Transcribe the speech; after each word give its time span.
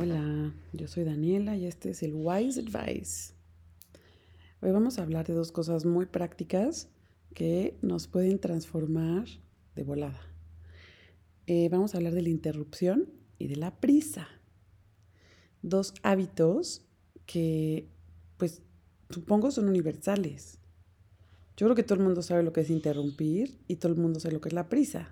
Hola, 0.00 0.54
yo 0.72 0.86
soy 0.86 1.02
Daniela 1.02 1.56
y 1.56 1.66
este 1.66 1.90
es 1.90 2.04
el 2.04 2.12
Wise 2.14 2.60
Advice. 2.60 3.32
Hoy 4.60 4.70
vamos 4.70 4.96
a 4.96 5.02
hablar 5.02 5.26
de 5.26 5.34
dos 5.34 5.50
cosas 5.50 5.84
muy 5.84 6.06
prácticas 6.06 6.88
que 7.34 7.76
nos 7.82 8.06
pueden 8.06 8.38
transformar 8.38 9.26
de 9.74 9.82
volada. 9.82 10.20
Eh, 11.48 11.68
vamos 11.68 11.94
a 11.94 11.96
hablar 11.96 12.12
de 12.12 12.22
la 12.22 12.28
interrupción 12.28 13.10
y 13.40 13.48
de 13.48 13.56
la 13.56 13.80
prisa. 13.80 14.28
Dos 15.62 15.94
hábitos 16.04 16.86
que, 17.26 17.88
pues, 18.36 18.62
supongo 19.10 19.50
son 19.50 19.68
universales. 19.68 20.60
Yo 21.56 21.66
creo 21.66 21.74
que 21.74 21.82
todo 21.82 21.98
el 21.98 22.04
mundo 22.04 22.22
sabe 22.22 22.44
lo 22.44 22.52
que 22.52 22.60
es 22.60 22.70
interrumpir 22.70 23.58
y 23.66 23.74
todo 23.74 23.90
el 23.90 23.98
mundo 23.98 24.20
sabe 24.20 24.34
lo 24.34 24.40
que 24.40 24.50
es 24.50 24.54
la 24.54 24.68
prisa. 24.68 25.08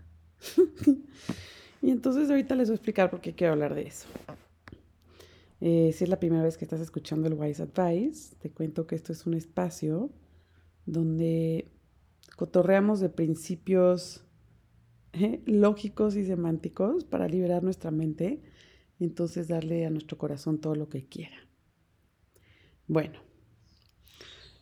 y 1.82 1.90
entonces 1.90 2.30
ahorita 2.30 2.54
les 2.54 2.68
voy 2.68 2.74
a 2.74 2.76
explicar 2.76 3.10
por 3.10 3.20
qué 3.20 3.34
quiero 3.34 3.54
hablar 3.54 3.74
de 3.74 3.88
eso. 3.88 4.06
Eh, 5.60 5.92
si 5.92 6.04
es 6.04 6.10
la 6.10 6.20
primera 6.20 6.42
vez 6.42 6.58
que 6.58 6.64
estás 6.64 6.80
escuchando 6.80 7.28
el 7.28 7.34
Wise 7.34 7.62
Advice, 7.62 8.36
te 8.36 8.50
cuento 8.50 8.86
que 8.86 8.94
esto 8.94 9.12
es 9.12 9.26
un 9.26 9.34
espacio 9.34 10.10
donde 10.84 11.70
cotorreamos 12.36 13.00
de 13.00 13.08
principios 13.08 14.24
eh, 15.12 15.42
lógicos 15.46 16.14
y 16.16 16.24
semánticos 16.24 17.04
para 17.04 17.26
liberar 17.26 17.62
nuestra 17.62 17.90
mente 17.90 18.42
y 18.98 19.04
entonces 19.04 19.48
darle 19.48 19.86
a 19.86 19.90
nuestro 19.90 20.18
corazón 20.18 20.60
todo 20.60 20.74
lo 20.74 20.88
que 20.88 21.06
quiera. 21.06 21.36
Bueno, 22.86 23.18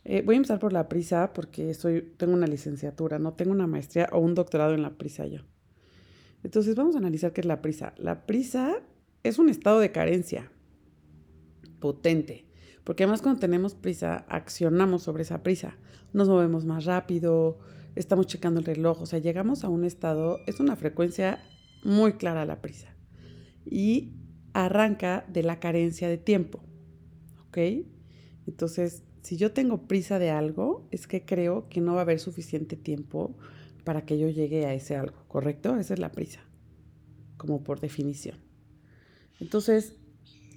eh, 0.05 0.21
voy 0.21 0.35
a 0.35 0.37
empezar 0.37 0.59
por 0.59 0.71
la 0.71 0.87
prisa 0.87 1.33
porque 1.33 1.73
soy, 1.73 2.13
tengo 2.17 2.33
una 2.33 2.47
licenciatura, 2.47 3.19
no 3.19 3.33
tengo 3.33 3.51
una 3.51 3.67
maestría 3.67 4.07
o 4.13 4.19
un 4.19 4.33
doctorado 4.33 4.73
en 4.73 4.81
la 4.81 4.97
prisa 4.97 5.27
yo. 5.27 5.41
Entonces 6.43 6.75
vamos 6.75 6.95
a 6.95 6.99
analizar 6.99 7.33
qué 7.33 7.41
es 7.41 7.47
la 7.47 7.61
prisa. 7.61 7.93
La 7.97 8.25
prisa 8.25 8.81
es 9.23 9.39
un 9.39 9.49
estado 9.49 9.79
de 9.79 9.91
carencia 9.91 10.51
potente. 11.85 12.47
Porque 12.83 13.03
además 13.03 13.21
cuando 13.21 13.39
tenemos 13.39 13.75
prisa, 13.75 14.25
accionamos 14.27 15.03
sobre 15.03 15.21
esa 15.21 15.43
prisa. 15.43 15.77
Nos 16.13 16.27
movemos 16.27 16.65
más 16.65 16.85
rápido, 16.85 17.59
estamos 17.93 18.25
checando 18.25 18.59
el 18.59 18.65
reloj, 18.65 19.03
o 19.03 19.05
sea, 19.05 19.19
llegamos 19.19 19.63
a 19.63 19.69
un 19.69 19.85
estado, 19.85 20.39
es 20.47 20.59
una 20.59 20.75
frecuencia 20.75 21.43
muy 21.83 22.13
clara 22.13 22.43
la 22.47 22.59
prisa. 22.59 22.95
Y 23.67 24.15
arranca 24.53 25.25
de 25.31 25.43
la 25.43 25.59
carencia 25.59 26.09
de 26.09 26.17
tiempo. 26.17 26.63
¿Ok? 27.47 27.59
Entonces, 28.47 29.03
si 29.21 29.37
yo 29.37 29.51
tengo 29.51 29.85
prisa 29.85 30.17
de 30.17 30.31
algo, 30.31 30.87
es 30.89 31.05
que 31.05 31.23
creo 31.23 31.69
que 31.69 31.81
no 31.81 31.93
va 31.93 31.99
a 31.99 32.01
haber 32.01 32.19
suficiente 32.19 32.75
tiempo 32.75 33.37
para 33.83 34.07
que 34.07 34.17
yo 34.17 34.27
llegue 34.27 34.65
a 34.65 34.73
ese 34.73 34.95
algo, 34.95 35.23
¿correcto? 35.27 35.77
Esa 35.77 35.93
es 35.93 35.99
la 35.99 36.11
prisa, 36.11 36.39
como 37.37 37.63
por 37.63 37.79
definición. 37.79 38.39
Entonces, 39.39 39.97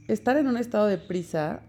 estar 0.09 0.37
en 0.37 0.49
un 0.49 0.57
estado 0.57 0.87
de 0.87 0.99
prisa 0.99 1.63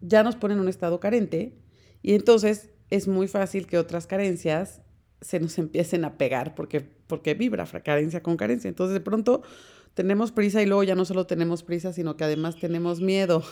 ya 0.00 0.22
nos 0.22 0.36
pone 0.36 0.54
en 0.54 0.60
un 0.60 0.68
estado 0.68 1.00
carente 1.00 1.60
y 2.02 2.14
entonces 2.14 2.70
es 2.88 3.06
muy 3.06 3.28
fácil 3.28 3.66
que 3.66 3.78
otras 3.78 4.06
carencias 4.06 4.82
se 5.20 5.40
nos 5.40 5.58
empiecen 5.58 6.04
a 6.04 6.16
pegar 6.16 6.54
porque, 6.54 6.80
porque 6.80 7.34
vibra 7.34 7.66
carencia 7.66 8.22
con 8.22 8.36
carencia. 8.36 8.68
Entonces 8.68 8.94
de 8.94 9.00
pronto 9.00 9.42
tenemos 9.94 10.32
prisa 10.32 10.62
y 10.62 10.66
luego 10.66 10.84
ya 10.84 10.94
no 10.94 11.04
solo 11.04 11.26
tenemos 11.26 11.62
prisa, 11.62 11.92
sino 11.92 12.16
que 12.16 12.24
además 12.24 12.58
tenemos 12.58 13.00
miedo. 13.00 13.42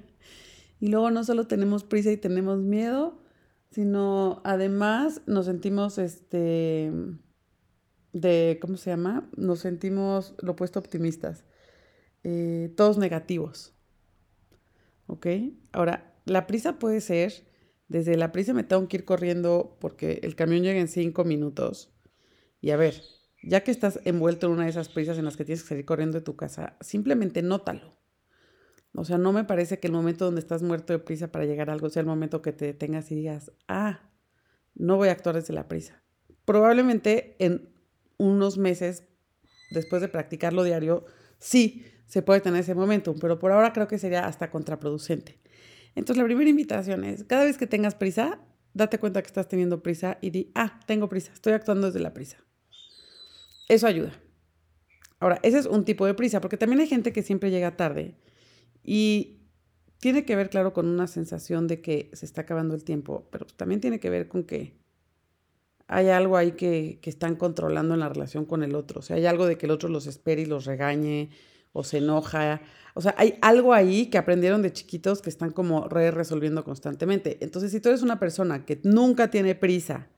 y 0.80 0.88
luego 0.88 1.10
no 1.10 1.24
solo 1.24 1.46
tenemos 1.46 1.84
prisa 1.84 2.10
y 2.10 2.16
tenemos 2.16 2.58
miedo, 2.58 3.20
sino 3.70 4.40
además 4.44 5.22
nos 5.26 5.46
sentimos 5.46 5.98
este 5.98 6.90
de, 8.12 8.58
¿cómo 8.60 8.76
se 8.76 8.90
llama? 8.90 9.28
Nos 9.36 9.60
sentimos 9.60 10.34
lo 10.40 10.52
opuesto 10.52 10.78
optimistas. 10.78 11.44
Eh, 12.24 12.72
todos 12.76 12.98
negativos. 12.98 13.74
¿Ok? 15.06 15.26
Ahora, 15.72 16.14
la 16.24 16.46
prisa 16.46 16.78
puede 16.78 17.00
ser, 17.00 17.46
desde 17.88 18.16
la 18.16 18.32
prisa 18.32 18.52
me 18.52 18.64
tengo 18.64 18.86
que 18.88 18.98
ir 18.98 19.04
corriendo 19.04 19.76
porque 19.80 20.20
el 20.22 20.36
camión 20.36 20.62
llega 20.62 20.80
en 20.80 20.88
cinco 20.88 21.24
minutos. 21.24 21.90
Y 22.60 22.70
a 22.70 22.76
ver, 22.76 23.02
ya 23.42 23.62
que 23.62 23.70
estás 23.70 24.00
envuelto 24.04 24.46
en 24.46 24.52
una 24.52 24.64
de 24.64 24.70
esas 24.70 24.88
prisas 24.88 25.18
en 25.18 25.24
las 25.24 25.36
que 25.36 25.44
tienes 25.44 25.62
que 25.62 25.70
salir 25.70 25.84
corriendo 25.84 26.18
de 26.18 26.24
tu 26.24 26.36
casa, 26.36 26.76
simplemente 26.80 27.42
nótalo. 27.42 27.96
O 28.94 29.04
sea, 29.04 29.18
no 29.18 29.32
me 29.32 29.44
parece 29.44 29.78
que 29.78 29.86
el 29.86 29.92
momento 29.92 30.24
donde 30.24 30.40
estás 30.40 30.62
muerto 30.62 30.92
de 30.92 30.98
prisa 30.98 31.30
para 31.30 31.44
llegar 31.44 31.70
a 31.70 31.72
algo 31.72 31.88
sea 31.88 32.00
el 32.00 32.06
momento 32.06 32.42
que 32.42 32.52
te 32.52 32.64
detengas 32.64 33.10
y 33.10 33.14
digas, 33.14 33.52
ah, 33.68 34.10
no 34.74 34.96
voy 34.96 35.08
a 35.08 35.12
actuar 35.12 35.36
desde 35.36 35.54
la 35.54 35.68
prisa. 35.68 36.02
Probablemente 36.44 37.36
en 37.38 37.68
unos 38.16 38.58
meses, 38.58 39.04
después 39.70 40.02
de 40.02 40.08
practicarlo 40.08 40.64
diario, 40.64 41.04
sí, 41.38 41.84
se 42.08 42.22
puede 42.22 42.40
tener 42.40 42.60
ese 42.60 42.74
momento, 42.74 43.14
pero 43.20 43.38
por 43.38 43.52
ahora 43.52 43.72
creo 43.72 43.86
que 43.86 43.98
sería 43.98 44.26
hasta 44.26 44.50
contraproducente. 44.50 45.38
Entonces, 45.94 46.16
la 46.16 46.24
primera 46.24 46.48
invitación 46.48 47.04
es, 47.04 47.24
cada 47.24 47.44
vez 47.44 47.58
que 47.58 47.66
tengas 47.66 47.94
prisa, 47.94 48.40
date 48.72 48.98
cuenta 48.98 49.20
que 49.20 49.26
estás 49.26 49.46
teniendo 49.46 49.82
prisa 49.82 50.16
y 50.22 50.30
di, 50.30 50.50
ah, 50.54 50.80
tengo 50.86 51.08
prisa, 51.08 51.32
estoy 51.32 51.52
actuando 51.52 51.88
desde 51.88 52.00
la 52.00 52.14
prisa. 52.14 52.38
Eso 53.68 53.86
ayuda. 53.86 54.12
Ahora, 55.20 55.38
ese 55.42 55.58
es 55.58 55.66
un 55.66 55.84
tipo 55.84 56.06
de 56.06 56.14
prisa, 56.14 56.40
porque 56.40 56.56
también 56.56 56.80
hay 56.80 56.86
gente 56.86 57.12
que 57.12 57.22
siempre 57.22 57.50
llega 57.50 57.76
tarde 57.76 58.16
y 58.82 59.42
tiene 59.98 60.24
que 60.24 60.34
ver, 60.34 60.48
claro, 60.48 60.72
con 60.72 60.86
una 60.86 61.08
sensación 61.08 61.66
de 61.66 61.82
que 61.82 62.10
se 62.14 62.24
está 62.24 62.42
acabando 62.42 62.74
el 62.74 62.84
tiempo, 62.84 63.28
pero 63.30 63.44
también 63.44 63.82
tiene 63.82 64.00
que 64.00 64.08
ver 64.08 64.28
con 64.28 64.44
que 64.44 64.78
hay 65.88 66.08
algo 66.08 66.38
ahí 66.38 66.52
que, 66.52 67.00
que 67.02 67.10
están 67.10 67.36
controlando 67.36 67.94
en 67.94 68.00
la 68.00 68.08
relación 68.08 68.46
con 68.46 68.62
el 68.62 68.74
otro. 68.74 69.00
O 69.00 69.02
sea, 69.02 69.16
hay 69.16 69.26
algo 69.26 69.46
de 69.46 69.58
que 69.58 69.66
el 69.66 69.72
otro 69.72 69.90
los 69.90 70.06
espere 70.06 70.42
y 70.42 70.46
los 70.46 70.64
regañe 70.64 71.30
o 71.72 71.84
se 71.84 71.98
enoja. 71.98 72.60
O 72.94 73.00
sea, 73.00 73.14
hay 73.16 73.38
algo 73.40 73.72
ahí 73.72 74.06
que 74.06 74.18
aprendieron 74.18 74.62
de 74.62 74.72
chiquitos 74.72 75.22
que 75.22 75.30
están 75.30 75.50
como 75.50 75.88
re 75.88 76.10
resolviendo 76.10 76.64
constantemente. 76.64 77.38
Entonces, 77.40 77.70
si 77.70 77.80
tú 77.80 77.88
eres 77.88 78.02
una 78.02 78.18
persona 78.18 78.64
que 78.64 78.80
nunca 78.82 79.30
tiene 79.30 79.54
prisa, 79.54 80.08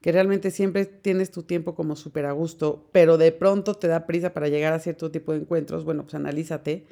que 0.00 0.12
realmente 0.12 0.50
siempre 0.50 0.84
tienes 0.84 1.30
tu 1.30 1.44
tiempo 1.44 1.74
como 1.74 1.96
súper 1.96 2.26
a 2.26 2.32
gusto, 2.32 2.90
pero 2.92 3.16
de 3.16 3.32
pronto 3.32 3.74
te 3.74 3.88
da 3.88 4.06
prisa 4.06 4.34
para 4.34 4.48
llegar 4.48 4.74
a 4.74 4.78
cierto 4.78 5.10
tipo 5.10 5.32
de 5.32 5.38
encuentros, 5.38 5.84
bueno, 5.84 6.02
pues 6.02 6.14
analízate 6.14 6.86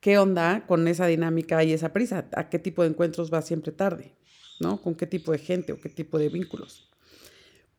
qué 0.00 0.18
onda 0.18 0.66
con 0.66 0.88
esa 0.88 1.06
dinámica 1.06 1.62
y 1.62 1.72
esa 1.72 1.92
prisa, 1.92 2.28
a 2.34 2.48
qué 2.48 2.58
tipo 2.58 2.82
de 2.82 2.88
encuentros 2.88 3.30
vas 3.30 3.46
siempre 3.46 3.70
tarde, 3.70 4.16
¿no? 4.58 4.82
Con 4.82 4.96
qué 4.96 5.06
tipo 5.06 5.30
de 5.30 5.38
gente 5.38 5.72
o 5.72 5.80
qué 5.80 5.90
tipo 5.90 6.18
de 6.18 6.28
vínculos. 6.28 6.90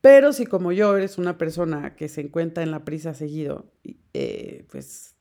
Pero 0.00 0.32
si 0.32 0.46
como 0.46 0.72
yo 0.72 0.96
eres 0.96 1.18
una 1.18 1.36
persona 1.36 1.94
que 1.94 2.08
se 2.08 2.22
encuentra 2.22 2.62
en 2.62 2.70
la 2.70 2.84
prisa 2.84 3.12
seguido, 3.12 3.66
eh, 4.14 4.66
pues 4.70 5.16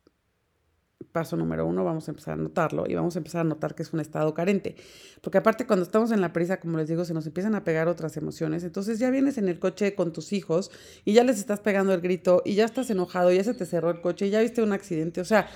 paso 1.12 1.36
número 1.38 1.66
uno, 1.66 1.84
vamos 1.84 2.08
a 2.08 2.12
empezar 2.12 2.34
a 2.34 2.38
notarlo 2.38 2.86
y 2.88 2.96
vamos 2.96 3.16
a 3.16 3.20
empezar 3.20 3.42
a 3.42 3.44
notar 3.44 3.76
que 3.76 3.84
es 3.84 3.94
un 3.94 4.00
estado 4.00 4.34
carente. 4.34 4.76
Porque 5.22 5.38
aparte 5.38 5.66
cuando 5.66 5.84
estamos 5.84 6.12
en 6.12 6.22
la 6.22 6.34
prisa, 6.34 6.60
como 6.60 6.78
les 6.78 6.88
digo, 6.88 7.06
se 7.06 7.14
nos 7.14 7.26
empiezan 7.26 7.56
a 7.56 7.64
pegar 7.64 7.88
otras 7.88 8.18
emociones. 8.18 8.64
Entonces 8.64 9.00
ya 9.00 9.10
vienes 9.10 9.38
en 9.38 9.50
el 9.50 9.60
coche 9.60 9.96
con 9.96 10.14
tus 10.14 10.34
hijos 10.34 10.72
y 11.06 11.14
ya 11.14 11.24
les 11.24 11.38
estás 11.38 11.60
pegando 11.60 11.94
el 11.94 12.02
grito 12.02 12.42
y 12.46 12.56
ya 12.56 12.66
estás 12.66 12.90
enojado, 12.90 13.32
ya 13.32 13.44
se 13.44 13.54
te 13.54 13.66
cerró 13.66 13.92
el 13.92 14.02
coche, 14.02 14.30
ya 14.30 14.42
viste 14.42 14.62
un 14.62 14.74
accidente. 14.74 15.22
O 15.22 15.26
sea, 15.26 15.50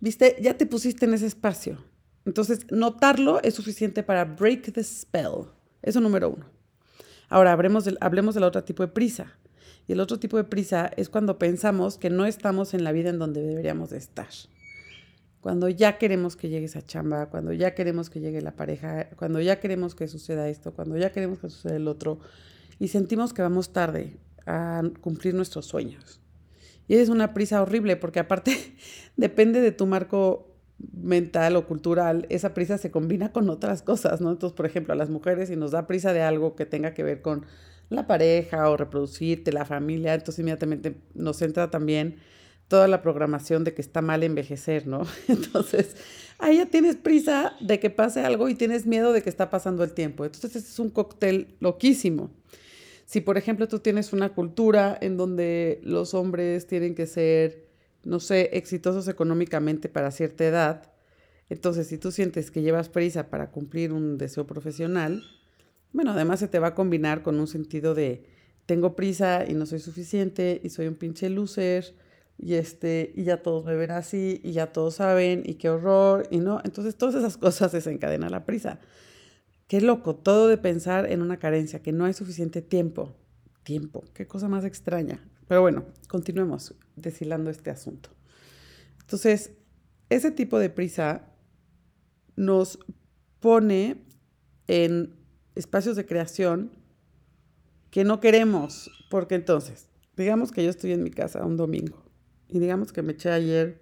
viste, 0.00 0.36
ya 0.40 0.56
te 0.56 0.66
pusiste 0.66 1.06
en 1.06 1.14
ese 1.14 1.26
espacio. 1.26 1.84
Entonces, 2.24 2.70
notarlo 2.70 3.42
es 3.42 3.54
suficiente 3.54 4.02
para 4.02 4.24
break 4.24 4.72
the 4.72 4.82
spell. 4.82 5.48
Eso 5.82 6.00
número 6.00 6.30
uno. 6.30 6.46
Ahora, 7.28 7.52
hablemos 7.52 7.84
del, 7.84 7.98
hablemos 8.00 8.34
del 8.34 8.44
otro 8.44 8.64
tipo 8.64 8.82
de 8.82 8.88
prisa. 8.88 9.38
Y 9.86 9.92
el 9.92 10.00
otro 10.00 10.18
tipo 10.18 10.38
de 10.38 10.44
prisa 10.44 10.90
es 10.96 11.10
cuando 11.10 11.38
pensamos 11.38 11.98
que 11.98 12.08
no 12.08 12.24
estamos 12.24 12.72
en 12.72 12.84
la 12.84 12.92
vida 12.92 13.10
en 13.10 13.18
donde 13.18 13.42
deberíamos 13.42 13.90
de 13.90 13.98
estar 13.98 14.28
cuando 15.44 15.68
ya 15.68 15.98
queremos 15.98 16.36
que 16.36 16.48
llegue 16.48 16.64
esa 16.64 16.80
chamba, 16.80 17.26
cuando 17.26 17.52
ya 17.52 17.74
queremos 17.74 18.08
que 18.08 18.18
llegue 18.18 18.40
la 18.40 18.52
pareja, 18.52 19.10
cuando 19.10 19.42
ya 19.42 19.60
queremos 19.60 19.94
que 19.94 20.08
suceda 20.08 20.48
esto, 20.48 20.72
cuando 20.72 20.96
ya 20.96 21.12
queremos 21.12 21.38
que 21.38 21.50
suceda 21.50 21.76
el 21.76 21.86
otro, 21.86 22.18
y 22.78 22.88
sentimos 22.88 23.34
que 23.34 23.42
vamos 23.42 23.70
tarde 23.70 24.16
a 24.46 24.82
cumplir 25.02 25.34
nuestros 25.34 25.66
sueños. 25.66 26.18
Y 26.88 26.94
es 26.94 27.10
una 27.10 27.34
prisa 27.34 27.60
horrible 27.60 27.96
porque 27.96 28.20
aparte 28.20 28.56
depende 29.18 29.60
de 29.60 29.70
tu 29.70 29.84
marco 29.84 30.56
mental 30.78 31.56
o 31.56 31.66
cultural, 31.66 32.24
esa 32.30 32.54
prisa 32.54 32.78
se 32.78 32.90
combina 32.90 33.30
con 33.30 33.50
otras 33.50 33.82
cosas, 33.82 34.22
¿no? 34.22 34.30
Entonces, 34.30 34.56
por 34.56 34.64
ejemplo, 34.64 34.94
a 34.94 34.96
las 34.96 35.10
mujeres 35.10 35.50
si 35.50 35.56
nos 35.56 35.72
da 35.72 35.86
prisa 35.86 36.14
de 36.14 36.22
algo 36.22 36.56
que 36.56 36.64
tenga 36.64 36.94
que 36.94 37.02
ver 37.02 37.20
con 37.20 37.44
la 37.90 38.06
pareja 38.06 38.70
o 38.70 38.78
reproducirte, 38.78 39.52
la 39.52 39.66
familia, 39.66 40.14
entonces 40.14 40.38
inmediatamente 40.38 40.96
nos 41.12 41.42
entra 41.42 41.70
también 41.70 42.16
toda 42.68 42.88
la 42.88 43.02
programación 43.02 43.64
de 43.64 43.74
que 43.74 43.82
está 43.82 44.02
mal 44.02 44.22
envejecer, 44.22 44.86
¿no? 44.86 45.06
Entonces, 45.28 45.96
ahí 46.38 46.58
ya 46.58 46.66
tienes 46.66 46.96
prisa 46.96 47.54
de 47.60 47.78
que 47.78 47.90
pase 47.90 48.20
algo 48.20 48.48
y 48.48 48.54
tienes 48.54 48.86
miedo 48.86 49.12
de 49.12 49.22
que 49.22 49.30
está 49.30 49.50
pasando 49.50 49.84
el 49.84 49.92
tiempo. 49.92 50.24
Entonces, 50.24 50.56
es 50.56 50.78
un 50.78 50.90
cóctel 50.90 51.56
loquísimo. 51.60 52.30
Si, 53.06 53.20
por 53.20 53.36
ejemplo, 53.36 53.68
tú 53.68 53.80
tienes 53.80 54.12
una 54.12 54.30
cultura 54.30 54.96
en 55.00 55.16
donde 55.16 55.80
los 55.82 56.14
hombres 56.14 56.66
tienen 56.66 56.94
que 56.94 57.06
ser, 57.06 57.68
no 58.02 58.18
sé, 58.18 58.50
exitosos 58.54 59.08
económicamente 59.08 59.88
para 59.88 60.10
cierta 60.10 60.44
edad, 60.44 60.90
entonces 61.50 61.86
si 61.86 61.98
tú 61.98 62.10
sientes 62.10 62.50
que 62.50 62.62
llevas 62.62 62.88
prisa 62.88 63.28
para 63.28 63.50
cumplir 63.50 63.92
un 63.92 64.16
deseo 64.16 64.46
profesional, 64.46 65.22
bueno, 65.92 66.12
además 66.12 66.40
se 66.40 66.48
te 66.48 66.58
va 66.58 66.68
a 66.68 66.74
combinar 66.74 67.22
con 67.22 67.38
un 67.38 67.46
sentido 67.46 67.94
de 67.94 68.24
tengo 68.66 68.96
prisa 68.96 69.44
y 69.46 69.54
no 69.54 69.66
soy 69.66 69.78
suficiente 69.78 70.60
y 70.64 70.70
soy 70.70 70.86
un 70.86 70.94
pinche 70.94 71.28
loser 71.28 71.94
y 72.38 72.54
este 72.54 73.12
y 73.14 73.24
ya 73.24 73.42
todos 73.42 73.64
me 73.64 73.74
ven 73.76 73.90
así 73.90 74.40
y 74.42 74.52
ya 74.52 74.72
todos 74.72 74.96
saben 74.96 75.42
y 75.44 75.54
qué 75.54 75.70
horror 75.70 76.26
y 76.30 76.38
no. 76.38 76.60
Entonces 76.64 76.96
todas 76.96 77.14
esas 77.14 77.36
cosas 77.38 77.72
desencadenan 77.72 78.30
la 78.30 78.44
prisa. 78.44 78.80
Qué 79.66 79.80
loco 79.80 80.14
todo 80.16 80.48
de 80.48 80.58
pensar 80.58 81.10
en 81.10 81.22
una 81.22 81.38
carencia 81.38 81.82
que 81.82 81.92
no 81.92 82.04
hay 82.04 82.12
suficiente 82.12 82.62
tiempo 82.62 83.14
tiempo 83.62 84.04
qué 84.12 84.26
cosa 84.26 84.48
más 84.48 84.64
extraña. 84.64 85.26
Pero 85.48 85.62
bueno 85.62 85.84
continuemos 86.08 86.74
deshilando 86.96 87.50
este 87.50 87.70
asunto. 87.70 88.10
Entonces 89.00 89.52
ese 90.10 90.30
tipo 90.30 90.58
de 90.58 90.70
prisa 90.70 91.30
nos 92.36 92.78
pone 93.40 94.04
en 94.66 95.14
espacios 95.54 95.96
de 95.96 96.04
creación 96.04 96.72
que 97.90 98.04
no 98.04 98.20
queremos 98.20 98.90
porque 99.08 99.36
entonces 99.36 99.88
digamos 100.16 100.50
que 100.50 100.64
yo 100.64 100.70
estoy 100.70 100.92
en 100.92 101.02
mi 101.02 101.10
casa 101.10 101.44
un 101.44 101.56
domingo 101.56 102.03
y 102.54 102.60
digamos 102.60 102.92
que 102.92 103.02
me 103.02 103.14
eché 103.14 103.30
ayer, 103.30 103.80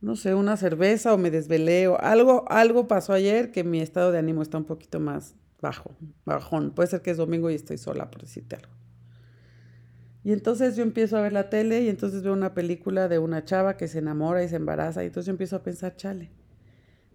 no 0.00 0.16
sé, 0.16 0.34
una 0.34 0.56
cerveza 0.56 1.14
o 1.14 1.16
me 1.16 1.30
desvelé 1.30 1.86
o 1.86 1.96
algo, 2.00 2.44
algo 2.50 2.88
pasó 2.88 3.12
ayer 3.12 3.52
que 3.52 3.62
mi 3.62 3.80
estado 3.80 4.10
de 4.10 4.18
ánimo 4.18 4.42
está 4.42 4.58
un 4.58 4.64
poquito 4.64 4.98
más 4.98 5.36
bajo, 5.62 5.94
bajón. 6.24 6.72
Puede 6.72 6.88
ser 6.88 7.02
que 7.02 7.12
es 7.12 7.16
domingo 7.16 7.50
y 7.50 7.54
estoy 7.54 7.78
sola, 7.78 8.10
por 8.10 8.22
decirte 8.22 8.56
algo. 8.56 8.72
Y 10.24 10.32
entonces 10.32 10.74
yo 10.74 10.82
empiezo 10.82 11.16
a 11.16 11.22
ver 11.22 11.32
la 11.32 11.50
tele 11.50 11.82
y 11.82 11.88
entonces 11.88 12.24
veo 12.24 12.32
una 12.32 12.52
película 12.52 13.06
de 13.06 13.20
una 13.20 13.44
chava 13.44 13.76
que 13.76 13.86
se 13.86 14.00
enamora 14.00 14.42
y 14.42 14.48
se 14.48 14.56
embaraza 14.56 15.04
y 15.04 15.06
entonces 15.06 15.26
yo 15.26 15.30
empiezo 15.30 15.54
a 15.54 15.62
pensar, 15.62 15.94
chale. 15.94 16.32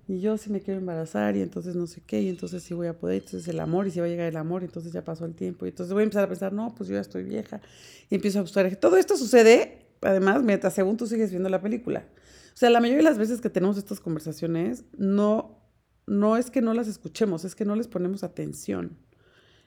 Y 0.08 0.22
yo 0.22 0.38
si 0.38 0.50
me 0.50 0.62
quiero 0.62 0.80
embarazar 0.80 1.36
y 1.36 1.42
entonces 1.42 1.76
no 1.76 1.88
sé 1.88 2.02
qué, 2.06 2.22
y 2.22 2.30
entonces 2.30 2.64
sí 2.64 2.74
voy 2.74 2.88
a 2.88 2.98
poder, 2.98 3.22
entonces 3.24 3.48
el 3.48 3.60
amor, 3.60 3.88
y 3.88 3.92
si 3.92 4.00
va 4.00 4.06
a 4.06 4.10
llegar 4.10 4.28
el 4.28 4.38
amor, 4.38 4.64
entonces 4.64 4.94
ya 4.94 5.04
pasó 5.04 5.26
el 5.26 5.34
tiempo. 5.34 5.66
Y 5.66 5.70
entonces 5.70 5.94
voy 5.94 6.02
a 6.02 6.04
empezar 6.04 6.24
a 6.24 6.28
pensar, 6.28 6.54
no, 6.54 6.74
pues 6.76 6.90
yo 6.90 6.96
ya 6.96 7.02
estoy 7.02 7.24
vieja. 7.24 7.62
Y 8.10 8.16
empiezo 8.16 8.40
a 8.40 8.42
buscar. 8.42 8.74
Todo 8.76 8.98
esto 8.98 9.16
sucede 9.16 9.84
además, 10.04 10.44
mientras 10.44 10.74
según 10.74 10.98
tú 10.98 11.08
sigues 11.08 11.32
viendo 11.32 11.50
la 11.50 11.62
película. 11.62 12.06
O 12.54 12.58
sea, 12.58 12.70
la 12.70 12.80
mayoría 12.80 13.00
de 13.00 13.10
las 13.10 13.18
veces 13.18 13.42
que 13.42 13.50
tenemos 13.50 13.78
estas 13.78 14.00
conversaciones, 14.00 14.86
no, 14.98 15.60
no 16.06 16.38
es 16.38 16.52
que 16.52 16.62
no 16.62 16.74
las 16.74 16.88
escuchemos, 16.88 17.46
es 17.46 17.56
que 17.56 17.66
no 17.66 17.76
les 17.76 17.88
ponemos 17.88 18.24
atención. 18.24 18.98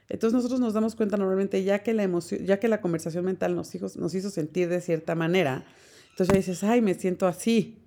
Entonces 0.09 0.35
nosotros 0.35 0.61
nos 0.61 0.73
damos 0.73 0.94
cuenta 0.94 1.17
normalmente 1.17 1.65
ya 1.65 1.83
que 1.83 1.93
la 1.93 2.05
emoción, 2.05 2.44
ya 2.44 2.61
que 2.61 2.69
la 2.69 2.81
conversación 2.81 3.25
mental 3.25 3.56
nos 3.56 3.75
hizo, 3.75 3.88
nos 3.99 4.15
hizo 4.15 4.31
sentir 4.31 4.69
de 4.69 4.81
cierta 4.81 5.17
manera, 5.17 5.65
entonces 6.11 6.29
ya 6.33 6.37
dices, 6.37 6.65
ay, 6.65 6.81
me 6.81 6.94
siento 6.94 7.27
así. 7.27 7.83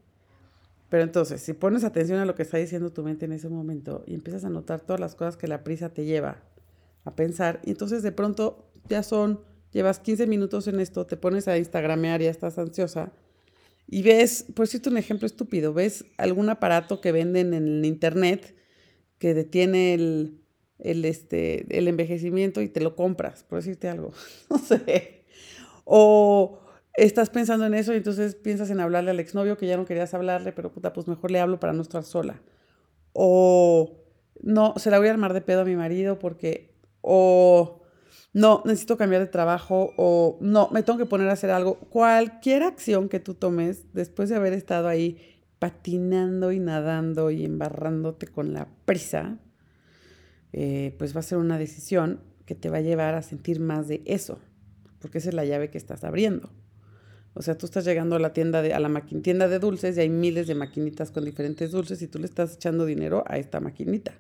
Pero 0.90 1.04
entonces, 1.04 1.42
si 1.42 1.54
pones 1.54 1.84
atención 1.84 2.20
a 2.20 2.26
lo 2.26 2.36
que 2.36 2.42
está 2.42 2.58
diciendo 2.58 2.92
tu 2.92 3.04
mente 3.04 3.26
en 3.26 3.32
ese 3.32 3.48
momento 3.48 4.04
y 4.06 4.16
empiezas 4.16 4.44
a 4.44 4.50
notar 4.50 4.82
todas 4.82 5.00
las 5.00 5.16
cosas 5.16 5.38
que 5.38 5.48
la 5.48 5.64
prisa 5.64 5.90
te 5.90 6.04
lleva 6.04 6.44
a 7.06 7.16
pensar, 7.16 7.62
entonces 7.64 8.04
de 8.04 8.12
pronto 8.12 8.70
ya 8.90 9.04
son 9.04 9.40
llevas 9.72 10.00
15 10.00 10.28
minutos 10.28 10.68
en 10.68 10.80
esto, 10.80 11.06
te 11.06 11.18
pones 11.18 11.48
a 11.48 11.58
Instagramear 11.58 12.22
y 12.22 12.26
ya 12.26 12.32
estás 12.32 12.58
ansiosa 12.58 13.12
y 13.92 14.04
ves, 14.04 14.46
por 14.54 14.68
decirte 14.68 14.90
un 14.90 14.98
ejemplo 14.98 15.26
estúpido, 15.26 15.74
ves 15.74 16.06
algún 16.18 16.50
aparato 16.50 17.02
que 17.02 17.12
venden 17.12 17.54
en 17.56 17.84
internet 17.84 18.56
que 19.18 19.34
detiene 19.34 19.96
el, 19.96 20.42
el, 20.78 21.06
este, 21.06 21.66
el 21.76 21.88
envejecimiento 21.88 22.62
y 22.62 22.70
te 22.70 22.82
lo 22.82 22.96
compras, 22.96 23.44
por 23.44 23.58
decirte 23.60 23.90
algo, 23.90 24.14
no 24.50 24.60
sé. 24.60 25.26
O 25.86 26.60
estás 26.94 27.32
pensando 27.32 27.66
en 27.66 27.74
eso 27.74 27.94
y 27.94 27.98
entonces 27.98 28.36
piensas 28.36 28.70
en 28.70 28.80
hablarle 28.80 29.10
al 29.10 29.20
exnovio 29.20 29.58
que 29.58 29.66
ya 29.66 29.76
no 29.76 29.86
querías 29.86 30.14
hablarle, 30.14 30.52
pero 30.52 30.72
puta, 30.72 30.94
pues 30.94 31.08
mejor 31.08 31.32
le 31.32 31.40
hablo 31.40 31.60
para 31.60 31.74
no 31.74 31.82
estar 31.82 32.04
sola. 32.04 32.42
O 33.14 34.04
no, 34.42 34.76
se 34.78 34.92
la 34.92 35.00
voy 35.00 35.08
a 35.08 35.12
armar 35.12 35.34
de 35.34 35.42
pedo 35.42 35.62
a 35.62 35.66
mi 35.66 35.76
marido 35.76 36.20
porque, 36.20 36.76
o 37.02 37.79
no, 38.32 38.62
necesito 38.66 38.98
cambiar 38.98 39.22
de 39.22 39.28
trabajo 39.28 39.94
o 39.98 40.38
no, 40.40 40.70
me 40.72 40.84
tengo 40.84 41.00
que 41.00 41.06
poner 41.06 41.30
a 41.30 41.34
hacer 41.34 41.50
algo. 41.50 41.80
Cualquier 41.80 42.64
acción 42.64 43.10
que 43.10 43.20
tú 43.20 43.34
tomes 43.34 43.92
después 43.94 44.30
de 44.30 44.36
haber 44.36 44.54
estado 44.54 44.88
ahí 44.88 45.40
patinando 45.58 46.52
y 46.52 46.60
nadando 46.60 47.32
y 47.32 47.44
embarrándote 47.44 48.28
con 48.28 48.54
la 48.54 48.68
prisa, 48.86 49.40
eh, 50.54 50.96
pues 50.98 51.16
va 51.16 51.22
a 51.22 51.24
ser 51.24 51.40
una 51.40 51.58
decisión 51.58 52.22
que 52.46 52.56
te 52.56 52.70
va 52.70 52.78
a 52.78 52.82
llevar 52.82 53.16
a 53.16 53.24
sentir 53.24 53.60
más 53.60 53.88
de 53.88 54.02
eso, 54.06 54.40
porque 55.00 55.18
esa 55.18 55.30
es 55.30 55.36
la 55.36 55.46
llave 55.46 55.70
que 55.70 55.78
estás 55.78 56.04
abriendo. 56.04 56.52
O 57.34 57.42
sea, 57.42 57.58
tú 57.58 57.66
estás 57.66 57.86
llegando 57.86 58.16
a 58.16 58.20
la 58.20 58.34
tienda 58.34 58.62
de, 58.62 58.74
a 58.74 58.80
la 58.80 59.06
tienda 59.24 59.48
de 59.48 59.60
dulces 59.60 59.98
y 59.98 60.02
hay 60.02 60.10
miles 60.10 60.48
de 60.48 60.56
maquinitas 60.56 61.12
con 61.12 61.26
diferentes 61.26 61.72
dulces 61.72 62.02
y 62.02 62.08
tú 62.08 62.20
le 62.20 62.26
estás 62.26 62.56
echando 62.56 62.86
dinero 62.86 63.24
a 63.28 63.38
esta 63.38 63.60
maquinita 63.60 64.14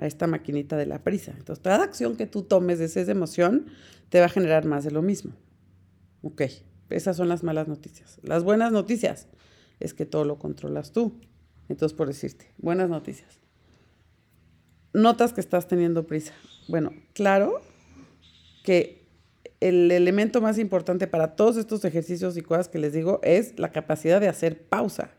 a 0.00 0.06
esta 0.06 0.26
maquinita 0.26 0.78
de 0.78 0.86
la 0.86 1.04
prisa. 1.04 1.34
Entonces, 1.36 1.62
toda 1.62 1.82
acción 1.82 2.16
que 2.16 2.26
tú 2.26 2.42
tomes 2.42 2.78
de 2.78 2.86
esa 2.86 3.02
emoción 3.02 3.66
te 4.08 4.18
va 4.18 4.26
a 4.26 4.30
generar 4.30 4.64
más 4.64 4.82
de 4.82 4.90
lo 4.90 5.02
mismo. 5.02 5.32
Ok, 6.22 6.42
esas 6.88 7.18
son 7.18 7.28
las 7.28 7.42
malas 7.42 7.68
noticias. 7.68 8.18
Las 8.22 8.42
buenas 8.42 8.72
noticias 8.72 9.28
es 9.78 9.92
que 9.92 10.06
todo 10.06 10.24
lo 10.24 10.38
controlas 10.38 10.92
tú. 10.92 11.20
Entonces, 11.68 11.94
por 11.94 12.08
decirte, 12.08 12.50
buenas 12.56 12.88
noticias. 12.88 13.40
Notas 14.94 15.34
que 15.34 15.42
estás 15.42 15.68
teniendo 15.68 16.06
prisa. 16.06 16.32
Bueno, 16.66 16.94
claro 17.12 17.60
que 18.64 19.06
el 19.60 19.90
elemento 19.90 20.40
más 20.40 20.58
importante 20.58 21.08
para 21.08 21.36
todos 21.36 21.58
estos 21.58 21.84
ejercicios 21.84 22.38
y 22.38 22.40
cosas 22.40 22.68
que 22.68 22.78
les 22.78 22.94
digo 22.94 23.20
es 23.22 23.58
la 23.58 23.70
capacidad 23.70 24.18
de 24.18 24.28
hacer 24.28 24.66
pausa. 24.66 25.10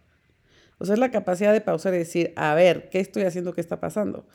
O 0.79 0.85
sea, 0.85 0.95
es 0.95 0.99
la 0.99 1.11
capacidad 1.11 1.53
de 1.53 1.61
pausar 1.61 1.93
y 1.93 1.99
decir, 1.99 2.33
a 2.35 2.55
ver, 2.55 2.89
¿qué 2.89 2.99
estoy 2.99 3.21
haciendo? 3.23 3.53
¿Qué 3.53 3.61
está 3.61 3.79
pasando? 3.79 4.25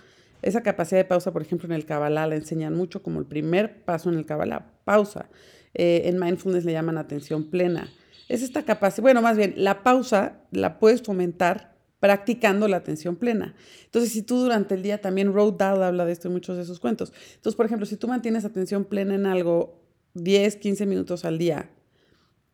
Esa 0.42 0.62
capacidad 0.62 1.00
de 1.00 1.04
pausa, 1.04 1.32
por 1.32 1.42
ejemplo, 1.42 1.66
en 1.66 1.72
el 1.72 1.86
Kabbalah 1.86 2.26
la 2.26 2.36
enseñan 2.36 2.74
mucho 2.74 3.02
como 3.02 3.20
el 3.20 3.26
primer 3.26 3.84
paso 3.84 4.10
en 4.10 4.16
el 4.16 4.26
Kabbalah, 4.26 4.72
pausa. 4.84 5.28
Eh, 5.74 6.02
en 6.04 6.18
mindfulness 6.18 6.64
le 6.64 6.72
llaman 6.72 6.98
atención 6.98 7.50
plena. 7.50 7.88
Es 8.28 8.42
esta 8.42 8.64
capacidad, 8.64 9.02
bueno, 9.02 9.22
más 9.22 9.36
bien, 9.36 9.54
la 9.56 9.82
pausa 9.82 10.40
la 10.50 10.78
puedes 10.78 11.02
fomentar 11.02 11.76
practicando 12.00 12.68
la 12.68 12.76
atención 12.76 13.16
plena. 13.16 13.54
Entonces, 13.84 14.12
si 14.12 14.22
tú 14.22 14.38
durante 14.38 14.74
el 14.74 14.82
día, 14.82 15.00
también 15.00 15.32
Road 15.32 15.54
Dahl 15.54 15.82
habla 15.82 16.04
de 16.04 16.12
esto 16.12 16.28
en 16.28 16.34
muchos 16.34 16.56
de 16.56 16.64
sus 16.64 16.78
cuentos. 16.78 17.12
Entonces, 17.34 17.56
por 17.56 17.66
ejemplo, 17.66 17.86
si 17.86 17.96
tú 17.96 18.06
mantienes 18.06 18.44
atención 18.44 18.84
plena 18.84 19.14
en 19.14 19.26
algo 19.26 19.82
10, 20.14 20.56
15 20.56 20.86
minutos 20.86 21.24
al 21.24 21.38
día, 21.38 21.70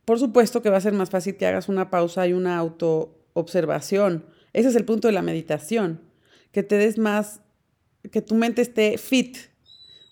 por 0.04 0.18
supuesto 0.18 0.62
que 0.62 0.70
va 0.70 0.78
a 0.78 0.80
ser 0.80 0.94
más 0.94 1.10
fácil 1.10 1.36
que 1.36 1.46
hagas 1.46 1.68
una 1.68 1.90
pausa 1.90 2.26
y 2.26 2.32
una 2.32 2.56
autoobservación. 2.56 4.24
Ese 4.52 4.68
es 4.68 4.76
el 4.76 4.84
punto 4.84 5.08
de 5.08 5.12
la 5.12 5.22
meditación, 5.22 6.00
que 6.50 6.62
te 6.62 6.76
des 6.76 6.98
más 6.98 7.41
que 8.10 8.22
tu 8.22 8.34
mente 8.34 8.62
esté 8.62 8.98
fit. 8.98 9.36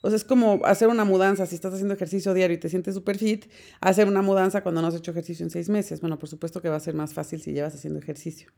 O 0.02 0.08
sea, 0.08 0.16
es 0.16 0.24
como 0.24 0.60
hacer 0.64 0.88
una 0.88 1.04
mudanza, 1.04 1.44
si 1.46 1.54
estás 1.54 1.74
haciendo 1.74 1.94
ejercicio 1.94 2.32
diario 2.32 2.56
y 2.56 2.60
te 2.60 2.68
sientes 2.68 2.94
súper 2.94 3.18
fit, 3.18 3.46
hacer 3.80 4.08
una 4.08 4.22
mudanza 4.22 4.62
cuando 4.62 4.80
no 4.80 4.88
has 4.88 4.94
hecho 4.94 5.10
ejercicio 5.10 5.44
en 5.44 5.50
seis 5.50 5.68
meses. 5.68 6.00
Bueno, 6.00 6.18
por 6.18 6.28
supuesto 6.28 6.62
que 6.62 6.68
va 6.68 6.76
a 6.76 6.80
ser 6.80 6.94
más 6.94 7.12
fácil 7.12 7.40
si 7.40 7.52
llevas 7.52 7.74
haciendo 7.74 7.98
ejercicio. 7.98 8.50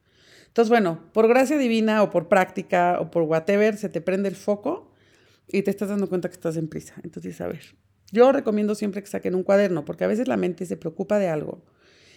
Entonces, 0.47 0.69
bueno, 0.69 1.01
por 1.13 1.27
gracia 1.29 1.59
divina 1.59 2.03
o 2.03 2.11
por 2.11 2.29
práctica 2.29 2.99
o 3.01 3.11
por 3.11 3.25
whatever, 3.25 3.77
se 3.77 3.89
te 3.89 4.01
prende 4.01 4.29
el 4.29 4.37
foco 4.37 4.93
y 5.49 5.63
te 5.63 5.71
estás 5.71 5.89
dando 5.89 6.09
cuenta 6.09 6.29
que 6.29 6.35
estás 6.35 6.57
en 6.57 6.69
prisa. 6.69 6.95
Entonces, 7.03 7.41
a 7.41 7.49
ver, 7.49 7.63
yo 8.13 8.31
recomiendo 8.31 8.75
siempre 8.75 9.03
que 9.03 9.09
saquen 9.09 9.35
un 9.35 9.43
cuaderno, 9.43 9.85
porque 9.85 10.05
a 10.05 10.07
veces 10.07 10.29
la 10.29 10.37
mente 10.37 10.67
se 10.67 10.77
preocupa 10.77 11.19
de 11.19 11.29
algo 11.29 11.65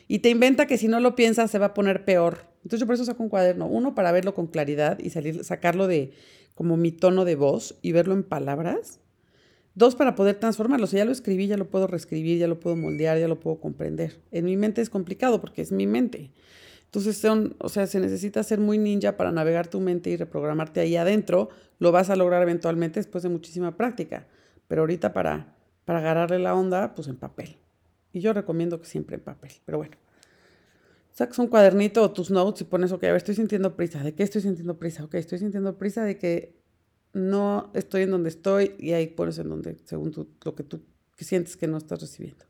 y 0.08 0.20
te 0.20 0.30
inventa 0.30 0.68
que 0.68 0.78
si 0.78 0.88
no 0.88 1.00
lo 1.00 1.16
piensas 1.16 1.52
se 1.52 1.60
va 1.60 1.68
a 1.68 1.74
poner 1.74 2.06
peor. 2.06 2.48
Entonces 2.58 2.80
yo 2.80 2.86
por 2.86 2.96
eso 2.96 3.06
saco 3.06 3.24
un 3.24 3.30
cuaderno, 3.30 3.68
uno 3.68 3.96
para 3.96 4.12
verlo 4.12 4.34
con 4.34 4.48
claridad 4.48 5.00
y 5.00 5.10
salir, 5.10 5.44
sacarlo 5.44 5.88
de 5.88 6.14
como 6.56 6.78
mi 6.78 6.92
tono 6.92 7.26
de 7.26 7.36
voz 7.36 7.76
y 7.82 7.92
verlo 7.92 8.14
en 8.14 8.24
palabras. 8.24 9.00
Dos, 9.76 9.96
para 9.96 10.16
poder 10.16 10.38
transformarlo. 10.38 10.88
Si 10.88 10.96
ya 10.96 11.04
lo 11.04 11.12
escribí, 11.12 11.48
ya 11.48 11.58
lo 11.58 11.70
puedo 11.70 11.86
reescribir, 11.86 12.40
ya 12.40 12.48
lo 12.48 12.62
puedo 12.62 12.78
moldear, 12.78 13.20
ya 13.20 13.28
lo 13.28 13.42
puedo 13.42 13.60
comprender. 13.60 14.22
En 14.32 14.46
mi 14.46 14.56
mente 14.56 14.82
es 14.82 14.90
complicado 14.90 15.42
porque 15.42 15.62
es 15.62 15.74
mi 15.74 15.86
mente. 15.86 16.32
Entonces, 16.86 17.18
son, 17.18 17.58
o 17.60 17.68
sea, 17.68 17.88
se 17.88 18.00
necesita 18.00 18.42
ser 18.42 18.62
muy 18.62 18.78
ninja 18.78 19.18
para 19.18 19.34
navegar 19.34 19.68
tu 19.68 19.82
mente 19.82 20.10
y 20.12 20.16
reprogramarte 20.16 20.80
ahí 20.80 20.96
adentro. 20.96 21.50
Lo 21.78 21.92
vas 21.92 22.10
a 22.10 22.16
lograr 22.16 22.42
eventualmente 22.42 23.02
después 23.02 23.22
de 23.22 23.30
muchísima 23.30 23.76
práctica. 23.76 24.28
Pero 24.70 24.84
ahorita 24.84 25.12
para, 25.12 25.54
para 25.84 26.00
agarrarle 26.00 26.40
la 26.40 26.56
onda, 26.56 26.96
pues 26.96 27.10
en 27.10 27.18
papel. 27.18 27.58
Y 28.16 28.22
yo 28.22 28.34
recomiendo 28.34 28.80
que 28.80 28.88
siempre 28.88 29.18
en 29.18 29.22
papel. 29.22 29.52
Pero 29.66 29.78
bueno 29.78 29.98
sacas 31.16 31.40
un 31.40 31.48
cuadernito 31.48 32.04
o 32.04 32.12
tus 32.12 32.30
notes 32.30 32.62
y 32.62 32.64
pones, 32.66 32.92
ok, 32.92 33.06
a 33.06 33.08
ver, 33.08 33.16
estoy 33.16 33.36
sintiendo 33.36 33.76
prisa. 33.76 34.04
¿De 34.04 34.14
qué 34.14 34.24
estoy 34.24 34.42
sintiendo 34.42 34.78
prisa? 34.78 35.06
Ok, 35.06 35.16
estoy 35.16 35.40
sintiendo 35.40 35.78
prisa 35.78 36.04
de 36.04 36.18
que 36.18 36.62
no 37.14 37.72
estoy 37.74 38.04
en 38.04 38.12
donde 38.12 38.30
estoy 38.30 38.76
y 38.78 38.92
ahí 38.92 39.08
pones 39.08 39.40
en 39.40 39.48
donde, 39.48 39.78
según 39.86 40.12
lo 40.44 40.56
que 40.56 40.64
tú 40.64 40.82
sientes 41.18 41.56
que 41.56 41.68
no 41.68 41.78
estás 41.78 42.02
recibiendo 42.02 42.44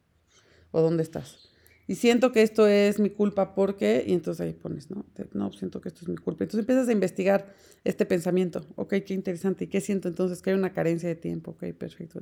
o 0.72 0.82
dónde 0.82 1.04
estás. 1.04 1.52
Y 1.88 1.94
siento 1.94 2.32
que 2.32 2.42
esto 2.42 2.66
es 2.66 3.00
mi 3.00 3.12
culpa 3.12 3.54
porque, 3.54 4.04
y 4.08 4.14
entonces 4.14 4.42
ahí 4.42 4.54
pones, 4.54 4.90
¿no? 4.90 5.06
No, 5.34 5.52
siento 5.52 5.80
que 5.80 5.90
esto 5.90 6.02
es 6.02 6.08
mi 6.08 6.18
culpa. 6.18 6.44
Entonces 6.44 6.62
empiezas 6.62 6.88
a 6.88 6.92
investigar 6.92 7.54
este 7.84 8.08
pensamiento. 8.08 8.66
Ok, 8.76 8.96
qué 9.06 9.14
interesante. 9.14 9.66
¿Y 9.66 9.68
qué 9.68 9.80
siento 9.82 10.08
entonces? 10.08 10.42
Que 10.42 10.50
hay 10.50 10.56
una 10.56 10.74
carencia 10.74 11.08
de 11.08 11.14
tiempo. 11.14 11.52
Ok, 11.52 11.76
perfecto. 11.76 12.20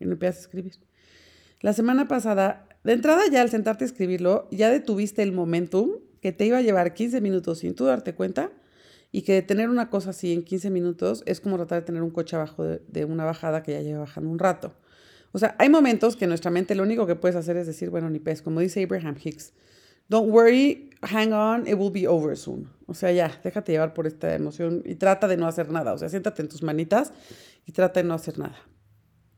Y 0.00 0.06
me 0.06 0.14
empiezas 0.14 0.38
a 0.38 0.40
escribir. 0.40 0.74
La 1.62 1.72
semana 1.72 2.08
pasada, 2.08 2.66
de 2.82 2.92
entrada 2.92 3.22
ya 3.30 3.40
al 3.40 3.48
sentarte 3.48 3.84
a 3.84 3.86
escribirlo, 3.86 4.48
ya 4.50 4.68
detuviste 4.68 5.22
el 5.22 5.30
momentum 5.30 5.92
que 6.20 6.32
te 6.32 6.44
iba 6.44 6.58
a 6.58 6.60
llevar 6.60 6.92
15 6.92 7.20
minutos 7.20 7.60
sin 7.60 7.76
tú 7.76 7.84
darte 7.84 8.16
cuenta 8.16 8.50
y 9.12 9.22
que 9.22 9.42
tener 9.42 9.70
una 9.70 9.88
cosa 9.88 10.10
así 10.10 10.32
en 10.32 10.42
15 10.42 10.70
minutos 10.70 11.22
es 11.24 11.40
como 11.40 11.56
tratar 11.58 11.82
de 11.82 11.86
tener 11.86 12.02
un 12.02 12.10
coche 12.10 12.34
abajo 12.34 12.64
de, 12.64 13.04
una 13.04 13.24
bajada 13.24 13.62
que 13.62 13.72
ya 13.72 13.80
lleva 13.80 14.00
bajando 14.00 14.28
un 14.28 14.40
rato. 14.40 14.74
O 15.30 15.38
sea, 15.38 15.54
hay 15.60 15.68
momentos 15.68 16.16
que 16.16 16.26
nuestra 16.26 16.50
mente 16.50 16.74
lo 16.74 16.82
único 16.82 17.06
que 17.06 17.14
puedes 17.14 17.36
hacer 17.36 17.56
es 17.56 17.68
decir, 17.68 17.90
bueno, 17.90 18.10
ni 18.10 18.18
pez, 18.18 18.42
como 18.42 18.58
dice 18.58 18.82
Abraham 18.82 19.16
Hicks, 19.22 19.52
don't 20.08 20.32
worry, 20.32 20.90
hang 21.02 21.32
on, 21.32 21.68
it 21.68 21.74
will 21.74 21.92
be 21.92 22.08
over 22.08 22.36
soon. 22.36 22.68
O 22.86 22.94
sea, 22.94 23.12
ya, 23.12 23.40
déjate 23.44 23.70
llevar 23.70 23.94
por 23.94 24.08
esta 24.08 24.34
emoción 24.34 24.82
y 24.84 24.96
trata 24.96 25.28
de 25.28 25.36
no 25.36 25.46
hacer 25.46 25.70
nada. 25.70 25.92
O 25.92 25.98
sea, 25.98 26.08
siéntate 26.08 26.42
en 26.42 26.48
tus 26.48 26.64
manitas 26.64 27.12
y 27.66 27.70
trata 27.70 28.02
de 28.02 28.08
no 28.08 28.14
hacer 28.14 28.36
nada. 28.36 28.56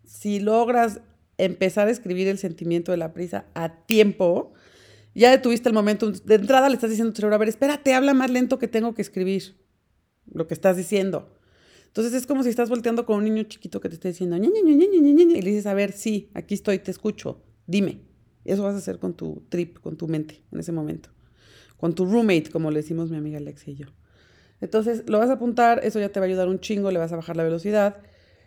Si 0.05 0.41
logras 0.41 1.03
empezar 1.39 1.89
a 1.89 1.91
escribir 1.91 2.29
el 2.29 2.39
sentimiento 2.39 2.93
de 2.93 2.99
la 2.99 3.13
prisa 3.13 3.47
a 3.55 3.85
tiempo, 3.87 4.53
ya 5.15 5.31
detuviste 5.31 5.69
el 5.69 5.75
momento. 5.75 6.11
De 6.11 6.35
entrada 6.35 6.69
le 6.69 6.75
estás 6.75 6.91
diciendo 6.91 7.11
a 7.11 7.13
tu 7.13 7.17
cerebro, 7.17 7.37
a 7.37 7.39
ver, 7.39 7.49
espérate, 7.49 7.95
habla 7.95 8.15
más 8.15 8.31
lento 8.31 8.59
que 8.59 8.69
tengo 8.69 8.95
que 8.95 9.03
escribir 9.03 9.57
lo 10.33 10.47
que 10.47 10.55
estás 10.55 10.77
diciendo. 10.77 11.31
Entonces 11.87 12.13
es 12.15 12.27
como 12.27 12.43
si 12.43 12.49
estás 12.49 12.69
volteando 12.69 13.07
con 13.07 13.19
un 13.19 13.25
niño 13.25 13.45
chiquito 13.45 13.81
que 13.81 13.89
te 13.89 13.95
está 13.95 14.09
diciendo, 14.09 14.37
ña, 14.37 14.49
y 14.49 15.43
le 15.43 15.51
dices, 15.51 15.67
a 15.67 15.75
ver, 15.75 15.93
sí, 15.93 16.31
aquí 16.35 16.55
estoy, 16.55 16.81
te 16.81 16.91
escucho, 16.91 17.43
dime. 17.67 18.01
Eso 18.45 18.63
vas 18.65 18.75
a 18.75 18.79
hacer 18.79 18.99
con 18.99 19.15
tu 19.15 19.45
trip, 19.49 19.79
con 19.79 19.97
tu 19.97 20.09
mente 20.09 20.43
en 20.53 20.59
ese 20.59 20.73
momento. 20.73 21.11
Con 21.77 21.95
tu 21.95 22.05
roommate, 22.05 22.51
como 22.51 22.71
le 22.71 22.81
decimos 22.81 23.11
mi 23.11 23.17
amiga 23.17 23.39
Alexia 23.39 23.73
y 23.73 23.77
yo. 23.77 23.87
Entonces 24.61 25.05
lo 25.09 25.19
vas 25.19 25.31
a 25.31 25.35
apuntar, 25.35 25.81
eso 25.85 26.01
ya 26.01 26.09
te 26.09 26.19
va 26.19 26.27
a 26.27 26.29
ayudar 26.29 26.49
un 26.49 26.59
chingo, 26.59 26.91
le 26.91 26.99
vas 26.99 27.13
a 27.13 27.17
bajar 27.17 27.37
la 27.37 27.45
velocidad. 27.45 27.99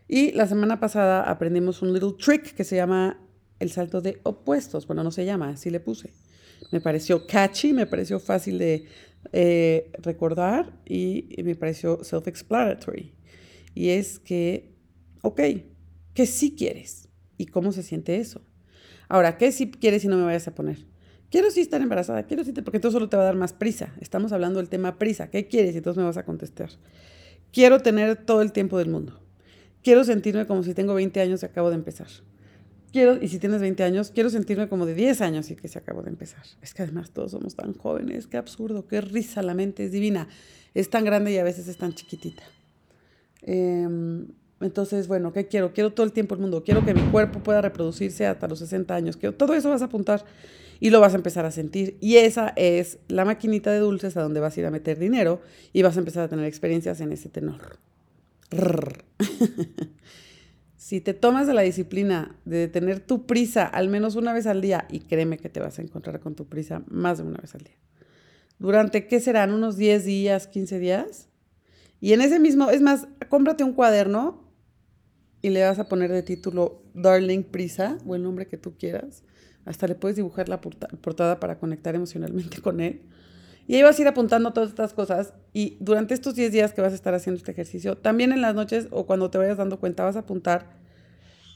Y 0.08 0.32
la 0.32 0.48
semana 0.48 0.80
pasada 0.80 1.24
aprendimos 1.24 1.82
un 1.82 1.94
little 1.94 2.14
trick 2.18 2.54
que 2.54 2.64
se 2.64 2.76
llama 2.76 3.20
el 3.60 3.72
salto 3.72 4.02
de 4.02 4.20
opuestos. 4.24 4.88
Bueno, 4.88 5.04
no 5.04 5.12
se 5.12 5.26
llama, 5.26 5.50
así 5.50 5.70
le 5.70 5.80
puse. 5.80 6.12
Me 6.72 6.82
pareció 6.82 7.28
catchy, 7.28 7.74
me 7.74 7.86
pareció 7.86 8.20
fácil 8.20 8.58
de 8.58 8.86
eh, 9.34 9.92
recordar 10.00 10.74
y, 10.86 11.36
me 11.44 11.56
pareció 11.56 12.04
self-explanatory 12.04 13.14
y 13.76 13.90
es 13.90 14.20
que, 14.20 14.74
ok, 15.22 15.42
que 16.14 16.26
sí 16.26 16.56
quieres 16.56 17.10
y 17.38 17.48
cómo 17.48 17.72
se 17.72 17.84
siente 17.84 18.18
eso. 18.18 18.42
Ahora, 19.10 19.38
¿qué 19.38 19.52
sí 19.52 19.70
quieres 19.70 20.04
y 20.04 20.08
no 20.08 20.18
me 20.18 20.24
vayas 20.24 20.48
a 20.48 20.56
poner? 20.56 20.86
Quiero 21.30 21.52
sí 21.52 21.60
estar 21.60 21.82
embarazada, 21.82 22.24
quiero 22.24 22.44
sí, 22.44 22.54
porque 22.54 22.78
entonces 22.78 22.94
solo 22.94 23.10
te 23.10 23.18
va 23.18 23.24
a 23.24 23.28
dar 23.28 23.36
más 23.36 23.54
prisa. 23.54 23.94
Estamos 24.00 24.32
hablando 24.32 24.60
del 24.60 24.70
tema 24.70 24.98
prisa. 24.98 25.30
¿Qué 25.30 25.48
quieres? 25.48 25.76
Y 25.76 25.80
entonces 25.80 26.00
me 26.00 26.06
vas 26.06 26.18
a 26.18 26.26
contestar. 26.26 26.70
Quiero 27.52 27.82
tener 27.82 28.26
todo 28.26 28.42
el 28.42 28.54
tiempo 28.54 28.78
del 28.78 28.90
mundo. 28.90 29.27
Quiero 29.88 30.04
sentirme 30.04 30.46
como 30.46 30.64
si 30.64 30.74
tengo 30.74 30.94
20 30.96 31.22
años 31.22 31.44
y 31.44 31.46
acabo 31.46 31.70
de 31.70 31.76
empezar. 31.76 32.08
Quiero, 32.92 33.24
y 33.24 33.30
si 33.30 33.40
tienes 33.40 33.62
20 33.62 33.86
años, 33.86 34.12
quiero 34.14 34.30
sentirme 34.30 34.68
como 34.68 34.86
de 34.86 34.94
10 34.94 35.22
años 35.22 35.50
y 35.50 35.56
que 35.56 35.70
se 35.70 35.80
acabo 35.80 36.02
de 36.02 36.10
empezar. 36.10 36.44
Es 36.62 36.74
que 36.74 36.84
además 36.84 37.12
todos 37.12 37.32
somos 37.32 37.56
tan 37.56 37.74
jóvenes, 37.74 38.28
qué 38.28 38.36
absurdo, 38.36 38.86
qué 38.86 39.00
risa, 39.00 39.42
la 39.42 39.54
mente 39.54 39.86
es 39.86 39.94
divina. 39.94 40.28
Es 40.74 40.90
tan 40.90 41.06
grande 41.06 41.32
y 41.32 41.38
a 41.38 41.44
veces 41.46 41.70
es 41.70 41.78
tan 41.78 41.94
chiquitita. 41.94 42.44
Em, 43.44 44.28
entonces, 44.60 45.08
bueno, 45.08 45.32
¿qué 45.32 45.48
quiero? 45.48 45.72
Quiero 45.72 45.94
todo 45.94 46.06
el 46.06 46.12
tiempo 46.12 46.36
el 46.36 46.42
mundo. 46.42 46.66
Quiero 46.66 46.84
que 46.84 46.94
mi 46.94 47.04
cuerpo 47.04 47.40
pueda 47.40 47.62
reproducirse 47.62 48.28
hasta 48.28 48.46
los 48.50 48.60
60 48.60 48.94
años. 48.94 49.16
Quiero, 49.16 49.38
todo 49.38 49.54
eso 49.54 49.70
vas 49.70 49.84
a 49.84 49.86
apuntar 49.86 50.26
y 50.82 50.90
lo 50.90 51.00
vas 51.00 51.14
a 51.14 51.16
empezar 51.16 51.46
a 51.46 51.52
sentir. 51.52 51.96
Y 52.02 52.18
esa 52.18 52.52
es 52.58 53.00
la 53.08 53.24
maquinita 53.24 53.72
de 53.72 53.80
dulces 53.80 54.18
a 54.18 54.22
donde 54.22 54.42
vas 54.42 54.58
a 54.58 54.60
ir 54.60 54.66
a 54.66 54.70
meter 54.70 55.00
dinero 55.00 55.40
y 55.72 55.82
vas 55.82 55.96
a 55.96 56.00
empezar 56.00 56.24
a 56.24 56.28
tener 56.28 56.44
experiencias 56.44 57.00
en 57.00 57.14
ese 57.14 57.30
tenor. 57.30 57.87
Si 60.78 61.02
te 61.02 61.14
tomas 61.14 61.48
de 61.48 61.54
la 61.54 61.64
disciplina 61.64 62.36
de 62.46 62.68
tener 62.68 63.00
tu 63.02 63.26
prisa 63.26 63.66
al 63.66 63.90
menos 63.90 64.16
una 64.16 64.34
vez 64.34 64.48
al 64.48 64.62
día, 64.62 64.88
y 64.90 65.02
créeme 65.02 65.38
que 65.38 65.50
te 65.50 65.60
vas 65.60 65.80
a 65.80 65.82
encontrar 65.82 66.20
con 66.20 66.36
tu 66.36 66.48
prisa 66.48 66.84
más 66.88 67.18
de 67.18 67.26
una 67.26 67.40
vez 67.40 67.56
al 67.56 67.62
día. 67.62 67.76
Durante, 68.60 69.06
¿qué 69.08 69.20
serán? 69.20 69.54
¿Unos 69.54 69.78
10 69.78 70.06
días, 70.06 70.48
15 70.48 70.80
días? 70.80 71.30
Y 72.00 72.14
en 72.14 72.22
ese 72.22 72.40
mismo, 72.40 72.70
es 72.70 72.82
más, 72.82 73.08
cómprate 73.30 73.64
un 73.64 73.74
cuaderno 73.74 74.48
y 75.42 75.50
le 75.50 75.64
vas 75.64 75.78
a 75.80 75.88
poner 75.88 76.12
de 76.12 76.24
título 76.24 76.84
Darling 76.94 77.44
Prisa, 77.44 77.98
o 78.06 78.16
el 78.16 78.24
nombre 78.24 78.48
que 78.48 78.58
tú 78.58 78.78
quieras. 78.78 79.24
Hasta 79.66 79.88
le 79.88 79.96
puedes 79.96 80.16
dibujar 80.16 80.48
la 80.48 80.62
portada 80.62 81.40
para 81.40 81.60
conectar 81.60 81.94
emocionalmente 81.96 82.62
con 82.62 82.80
él. 82.80 83.02
Y 83.68 83.76
ahí 83.76 83.84
vas 83.84 84.00
a 84.00 84.02
ir 84.02 84.08
apuntando 84.08 84.54
todas 84.54 84.70
estas 84.70 84.94
cosas. 84.94 85.34
Y 85.54 85.78
durante 85.80 86.14
estos 86.14 86.36
10 86.36 86.52
días 86.52 86.74
que 86.74 86.82
vas 86.82 86.94
a 86.94 86.96
estar 86.96 87.14
haciendo 87.14 87.38
este 87.38 87.52
ejercicio, 87.52 87.98
también 87.98 88.32
en 88.32 88.42
las 88.42 88.56
noches 88.56 88.88
o 88.92 89.06
cuando 89.06 89.30
te 89.30 89.38
vayas 89.38 89.58
dando 89.58 89.80
cuenta, 89.80 90.04
vas 90.04 90.16
a 90.16 90.20
apuntar 90.20 90.70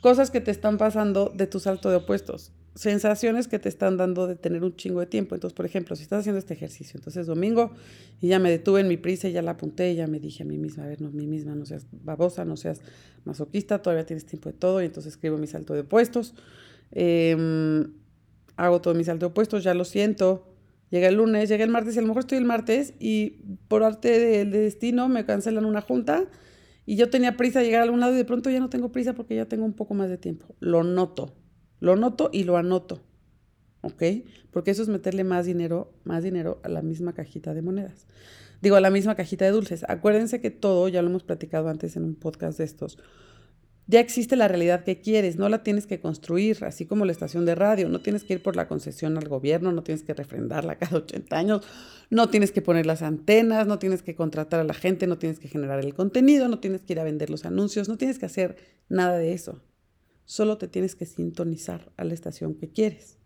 cosas 0.02 0.30
que 0.30 0.42
te 0.42 0.52
están 0.52 0.78
pasando 0.78 1.32
de 1.34 1.48
tu 1.48 1.60
salto 1.60 1.90
de 1.90 1.96
opuestos 1.96 2.52
sensaciones 2.76 3.48
que 3.48 3.60
te 3.60 3.70
están 3.70 3.98
dando 3.98 4.28
de 4.28 4.36
tener 4.36 4.64
un 4.64 4.76
chingo 4.76 5.00
de 5.02 5.06
tiempo. 5.06 5.36
Entonces, 5.36 5.56
por 5.56 5.66
ejemplo, 5.66 5.96
si 5.96 6.04
estás 6.04 6.22
haciendo 6.22 6.40
este 6.40 6.54
ejercicio, 6.54 6.98
entonces 6.98 7.28
domingo 7.28 7.72
y 8.22 8.30
ya 8.30 8.40
me 8.40 8.50
detuve 8.50 8.82
en 8.82 8.88
mi 8.88 8.98
prisa 8.98 9.28
y 9.28 9.34
ya 9.34 9.42
la 9.42 9.52
apunté 9.52 9.92
y 9.92 9.96
ya 9.96 10.08
me 10.08 10.20
dije 10.20 10.44
a 10.44 10.46
mí 10.46 10.58
misma, 10.58 10.84
a 10.84 10.88
ver, 10.88 11.02
no, 11.02 11.10
a 11.10 11.12
mí 11.12 11.28
misma, 11.28 11.54
no 11.56 11.66
seas 11.66 11.86
babosa, 11.92 12.46
no 12.46 12.56
seas 12.56 12.82
masoquista, 13.26 13.82
todavía 13.82 14.06
tienes 14.06 14.26
tiempo 14.26 14.50
de 14.50 14.58
todo 14.58 14.82
y 14.82 14.86
entonces 14.86 15.14
escribo 15.14 15.38
mi 15.38 15.48
salto 15.48 15.74
de 15.74 15.82
opuestos. 15.82 16.34
Em, 16.92 17.92
hago 18.56 18.82
todo 18.82 18.94
mi 18.94 19.04
salto 19.04 19.26
de 19.26 19.32
opuestos, 19.32 19.64
ya 19.64 19.74
lo 19.74 19.86
siento. 19.86 20.51
Llega 20.92 21.08
el 21.08 21.16
lunes, 21.16 21.50
llega 21.50 21.64
el 21.64 21.72
martes 21.72 21.96
y 21.96 22.00
a 22.00 22.02
lo 22.02 22.10
mejor 22.10 22.22
estoy 22.22 22.38
el 22.38 22.46
martes 22.46 22.94
y 23.00 23.42
por 23.68 23.84
arte 23.84 24.20
del 24.20 24.52
destino 24.52 25.10
me 25.10 25.26
cancelan 25.26 25.66
una 25.66 25.82
junta 25.82 26.26
y 26.86 26.98
yo 26.98 27.10
tenía 27.10 27.38
prisa 27.38 27.60
de 27.60 27.66
llegar 27.66 27.82
a 27.82 27.84
algún 27.86 28.02
lado 28.02 28.14
y 28.14 28.18
de 28.18 28.26
pronto 28.26 28.50
ya 28.50 28.60
no 28.60 28.70
tengo 28.70 28.92
prisa 28.92 29.14
porque 29.14 29.36
ya 29.36 29.46
tengo 29.46 29.66
un 29.66 29.74
poco 29.74 29.96
más 29.96 30.10
de 30.10 30.18
tiempo. 30.18 30.54
Lo 30.60 30.84
noto 30.84 31.34
lo 31.82 31.98
noto 31.98 32.30
y 32.32 32.46
lo 32.46 32.56
anoto. 32.56 33.02
¿Ok? 33.82 34.04
Porque 34.52 34.72
eso 34.72 34.84
es 34.84 34.88
meterle 34.88 35.26
más 35.26 35.46
dinero, 35.46 35.92
más 36.06 36.24
dinero 36.24 36.62
a 36.64 36.70
la 36.70 36.82
misma 36.82 37.14
cajita 37.14 37.54
de 37.54 37.64
monedas. 37.64 38.08
Digo, 38.62 38.76
a 38.76 38.82
la 38.82 38.92
misma 38.92 39.16
cajita 39.16 39.44
de 39.44 39.52
dulces. 39.52 39.84
Acuérdense 39.90 40.40
que 40.40 40.52
todo, 40.52 40.88
ya 40.88 41.02
lo 41.02 41.10
hemos 41.10 41.24
platicado 41.24 41.68
antes 41.68 41.96
en 41.96 42.04
un 42.04 42.16
podcast 42.16 42.60
de 42.60 42.64
estos, 42.64 43.00
ya 43.92 44.00
existe 44.00 44.38
la 44.38 44.48
realidad 44.48 44.86
que 44.86 45.02
quieres, 45.02 45.36
no 45.36 45.50
la 45.50 45.64
tienes 45.64 45.86
que 45.86 46.00
construir, 46.00 46.64
así 46.64 46.86
como 46.86 47.04
la 47.04 47.12
estación 47.12 47.46
de 47.46 47.56
radio, 47.56 47.90
no 47.90 48.00
tienes 48.00 48.24
que 48.24 48.36
ir 48.36 48.42
por 48.42 48.56
la 48.56 48.70
concesión 48.70 49.18
al 49.18 49.28
gobierno, 49.28 49.74
no 49.74 49.84
tienes 49.84 50.02
que 50.02 50.14
refrendarla 50.14 50.78
cada 50.78 50.98
80 51.00 51.38
años, 51.38 51.68
no 52.10 52.30
tienes 52.30 52.54
que 52.54 52.62
poner 52.62 52.86
las 52.86 53.02
antenas, 53.02 53.68
no 53.68 53.80
tienes 53.80 54.02
que 54.02 54.16
contratar 54.16 54.62
a 54.62 54.64
la 54.64 54.74
gente, 54.74 55.08
no 55.08 55.18
tienes 55.18 55.40
que 55.40 55.50
generar 55.50 55.84
el 55.84 55.94
contenido, 55.94 56.48
no 56.48 56.60
tienes 56.60 56.84
que 56.84 56.94
ir 56.94 57.02
a 57.02 57.04
vender 57.04 57.30
los 57.30 57.44
anuncios, 57.44 57.90
no 57.90 57.98
tienes 57.98 58.18
que 58.18 58.26
hacer 58.26 58.56
nada 58.88 59.18
de 59.18 59.34
eso. 59.34 59.62
Solo 60.24 60.58
te 60.58 60.70
tienes 60.70 60.96
que 60.96 61.06
sintonizar 61.06 61.92
a 61.98 62.06
la 62.06 62.14
estación 62.14 62.56
que 62.56 62.70
quieres. 62.70 63.18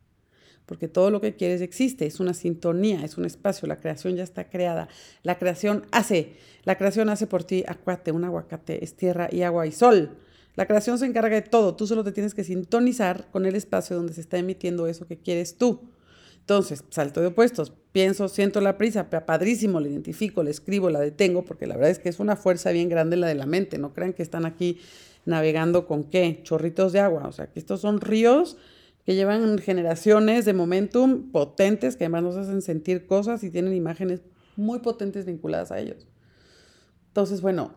Porque 0.66 0.88
todo 0.88 1.12
lo 1.12 1.22
que 1.22 1.36
quieres 1.36 1.62
existe, 1.62 2.08
es 2.08 2.20
una 2.20 2.34
sintonía, 2.34 3.06
es 3.06 3.20
un 3.20 3.26
espacio, 3.26 3.68
la 3.68 3.80
creación 3.80 4.16
ya 4.16 4.24
está 4.24 4.50
creada. 4.50 4.88
La 5.22 5.38
creación 5.38 5.86
hace, 5.92 6.38
la 6.64 6.76
creación 6.76 7.10
hace 7.10 7.28
por 7.28 7.44
ti 7.44 7.64
aguacate, 7.68 8.12
un 8.12 8.24
aguacate 8.24 8.84
es 8.84 8.96
tierra 8.96 9.30
y 9.32 9.44
agua 9.44 9.68
y 9.68 9.72
sol. 9.72 10.18
La 10.56 10.66
creación 10.68 10.98
se 10.98 11.06
encarga 11.06 11.36
de 11.36 11.42
todo, 11.42 11.76
tú 11.76 11.86
solo 11.86 12.04
te 12.04 12.12
tienes 12.12 12.34
que 12.34 12.44
sintonizar 12.44 13.30
con 13.32 13.46
el 13.46 13.56
espacio 13.56 13.96
donde 13.96 14.14
se 14.14 14.22
está 14.22 14.38
emitiendo 14.38 14.88
eso 14.88 15.06
que 15.06 15.18
quieres 15.18 15.58
tú. 15.58 15.90
Entonces, 16.40 16.84
salto 16.90 17.22
de 17.22 17.28
opuestos, 17.28 17.74
pienso, 17.92 18.30
siento 18.30 18.62
la 18.62 18.78
prisa, 18.78 19.10
padrísimo, 19.10 19.80
la 19.80 19.88
identifico, 19.88 20.44
la 20.44 20.52
escribo, 20.52 20.90
la 20.90 21.00
detengo, 21.00 21.44
porque 21.44 21.66
la 21.66 21.76
verdad 21.76 21.90
es 21.90 22.00
que 22.00 22.08
es 22.08 22.20
una 22.20 22.36
fuerza 22.36 22.72
bien 22.72 22.88
grande 22.88 23.18
la 23.18 23.28
de 23.28 23.36
la 23.36 23.48
mente, 23.48 23.80
no 23.80 23.94
crean 23.94 24.14
que 24.14 24.22
están 24.22 24.46
aquí 24.46 24.80
navegando 25.26 25.88
con 25.88 26.04
qué, 26.04 26.42
chorritos 26.44 26.94
de 26.94 27.00
agua, 27.00 27.28
o 27.28 27.32
sea, 27.32 27.48
que 27.48 27.60
estos 27.60 27.82
son 27.82 28.00
ríos 28.00 28.58
que 29.06 29.16
llevan 29.16 29.58
generaciones 29.60 30.46
de 30.46 30.54
momentum 30.54 31.32
potentes, 31.32 31.96
que 31.96 32.06
además 32.06 32.24
nos 32.24 32.36
hacen 32.38 32.62
sentir 32.62 33.06
cosas 33.06 33.44
y 33.44 33.52
tienen 33.52 33.74
imágenes 33.74 34.22
muy 34.56 34.80
potentes 34.80 35.26
vinculadas 35.26 35.72
a 35.72 35.80
ellos. 35.80 36.08
Entonces, 37.08 37.42
bueno, 37.42 37.74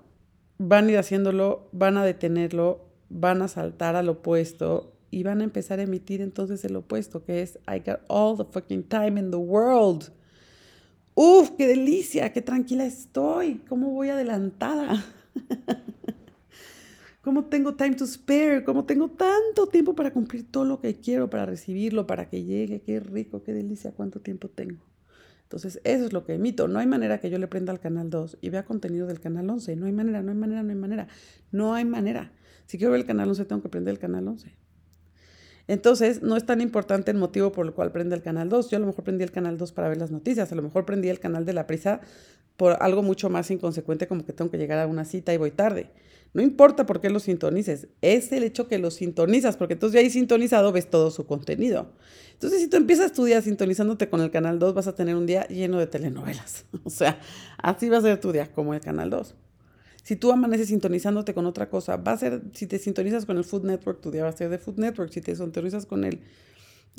van 0.59 0.89
a 0.89 0.91
ir 0.91 0.99
haciéndolo, 0.99 1.69
van 1.73 1.97
a 1.97 2.05
detenerlo, 2.05 2.85
van 3.09 3.43
a 3.43 3.49
saltar 3.49 3.97
al 3.97 4.09
opuesto 4.09 4.93
y 5.11 5.23
van 5.23 5.41
a 5.41 5.45
empezar 5.45 5.79
a 5.79 5.85
emitir 5.85 6.21
entonces 6.21 6.65
el 6.65 6.77
opuesto, 6.77 7.25
que 7.25 7.43
es 7.43 7.59
I 7.67 7.79
got 7.79 8.01
all 8.09 8.37
the 8.37 8.45
fucking 8.45 8.83
time 8.85 9.19
in 9.19 9.31
the 9.31 9.37
world. 9.37 10.13
Uf, 11.15 11.51
qué 11.57 11.67
delicia, 11.67 12.33
qué 12.33 12.43
tranquila 12.43 12.85
estoy, 12.85 13.63
cómo 13.69 13.91
voy 13.91 14.11
adelantada. 14.11 15.05
cómo 17.23 17.47
tengo 17.47 17.75
time 17.75 17.97
to 17.97 18.07
spare, 18.07 18.63
cómo 18.65 18.85
tengo 18.85 19.09
tanto 19.09 19.67
tiempo 19.67 19.95
para 19.95 20.13
cumplir 20.13 20.51
todo 20.51 20.65
lo 20.65 20.81
que 20.81 21.01
quiero, 21.01 21.29
para 21.29 21.47
recibirlo, 21.47 22.07
para 22.07 22.29
que 22.29 22.45
llegue, 22.45 22.83
qué 22.83 23.01
rico, 23.01 23.43
qué 23.43 23.53
delicia, 23.53 23.93
cuánto 23.93 24.21
tiempo 24.21 24.49
tengo. 24.49 24.79
Entonces, 25.49 25.81
eso 25.85 26.05
es 26.05 26.13
lo 26.13 26.27
que 26.27 26.35
emito. 26.35 26.69
No 26.69 26.79
hay 26.79 26.87
manera 26.87 27.21
que 27.21 27.31
yo 27.31 27.39
le 27.39 27.49
prenda 27.49 27.73
al 27.73 27.81
canal 27.81 28.11
2 28.11 28.37
y 28.43 28.51
vea 28.51 28.67
contenido 28.67 29.07
del 29.07 29.19
canal 29.19 29.49
11. 29.49 29.77
No 29.77 29.87
hay 29.87 29.93
manera, 29.93 30.21
no 30.23 30.31
hay 30.31 30.37
manera, 30.37 30.63
no 30.63 30.69
hay 30.69 30.77
manera. 30.77 31.09
No 31.51 31.73
hay 31.73 31.87
manera. 31.87 32.33
Si 32.67 32.77
quiero 32.77 32.93
ver 32.93 33.01
el 33.01 33.07
canal 33.07 33.31
11, 33.31 33.47
tengo 33.47 33.63
que 33.63 33.71
prender 33.71 33.93
el 33.93 33.99
canal 33.99 34.29
11. 34.29 34.55
Entonces, 35.67 36.21
no 36.21 36.37
es 36.37 36.45
tan 36.45 36.61
importante 36.61 37.11
el 37.11 37.17
motivo 37.17 37.51
por 37.51 37.65
el 37.65 37.73
cual 37.73 37.93
prende 37.93 38.15
el 38.15 38.21
canal 38.21 38.51
2. 38.51 38.69
Yo 38.69 38.77
a 38.77 38.81
lo 38.81 38.87
mejor 38.89 39.05
prendí 39.05 39.25
el 39.25 39.31
canal 39.31 39.57
2 39.57 39.73
para 39.73 39.89
ver 39.89 39.97
las 39.97 40.11
noticias, 40.11 40.53
a 40.53 40.55
lo 40.55 40.61
mejor 40.61 40.85
prendí 40.85 41.09
el 41.09 41.19
canal 41.19 41.47
de 41.47 41.55
la 41.55 41.67
prisa 41.67 42.03
por 42.59 42.77
algo 42.83 43.03
mucho 43.03 43.31
más 43.31 43.51
inconsecuente 43.51 44.07
como 44.07 44.27
que 44.27 44.35
tengo 44.35 44.51
que 44.51 44.59
llegar 44.59 44.79
a 44.81 44.87
una 44.87 45.07
cita 45.07 45.33
y 45.33 45.39
voy 45.39 45.51
tarde. 45.51 45.91
No 46.35 46.43
importa 46.43 46.87
por 46.87 47.01
qué 47.01 47.11
lo 47.11 47.21
sintonices, 47.21 47.89
es 48.03 48.31
el 48.33 48.43
hecho 48.43 48.69
que 48.69 48.79
lo 48.79 48.91
sintonizas, 48.91 49.57
porque 49.57 49.75
entonces 49.75 49.95
ya 49.95 50.01
ahí 50.01 50.11
sintonizado 50.11 50.73
ves 50.73 50.89
todo 50.91 51.11
su 51.11 51.27
contenido. 51.27 51.93
Entonces, 52.35 52.61
si 52.61 52.69
tú 52.69 52.77
empiezas 52.77 53.13
tu 53.13 53.25
día 53.25 53.43
sintonizándote 53.43 54.09
con 54.09 54.21
el 54.21 54.31
Canal 54.31 54.59
2, 54.59 54.75
vas 54.75 54.87
a 54.87 54.95
tener 54.95 55.17
un 55.17 55.27
día 55.27 55.47
lleno 55.49 55.79
de 55.79 55.87
telenovelas. 55.87 56.67
O 56.85 56.91
sea, 56.91 57.19
así 57.59 57.89
va 57.89 57.99
a 57.99 58.03
ser 58.03 58.21
tu 58.21 58.31
día 58.33 58.53
como 58.53 58.75
el 58.75 58.81
Canal 58.81 59.11
2. 59.11 59.35
Si 60.05 60.17
tú 60.17 60.31
amaneces 60.31 60.69
sintonizándote 60.69 61.35
con 61.35 61.47
otra 61.47 61.69
cosa, 61.69 61.97
va 61.97 62.13
a 62.13 62.17
ser, 62.17 62.43
si 62.55 62.67
te 62.67 62.79
sintonizas 62.79 63.27
con 63.27 63.37
el 63.37 63.45
Food 63.45 63.65
Network, 63.65 64.01
tu 64.01 64.11
día 64.11 64.23
va 64.23 64.31
a 64.31 64.37
ser 64.37 64.49
de 64.51 64.59
Food 64.59 64.79
Network. 64.79 65.13
Si 65.13 65.21
te 65.21 65.35
sintonizas 65.35 65.85
con 65.87 66.05
el, 66.05 66.21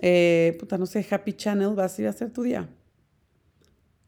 eh, 0.02 0.58
puta, 0.60 0.78
no 0.78 0.86
sé, 0.86 1.06
Happy 1.10 1.34
Channel, 1.34 1.78
va 1.78 1.86
a 1.86 1.90
ser 1.90 2.32
tu 2.32 2.44
día. 2.44 2.70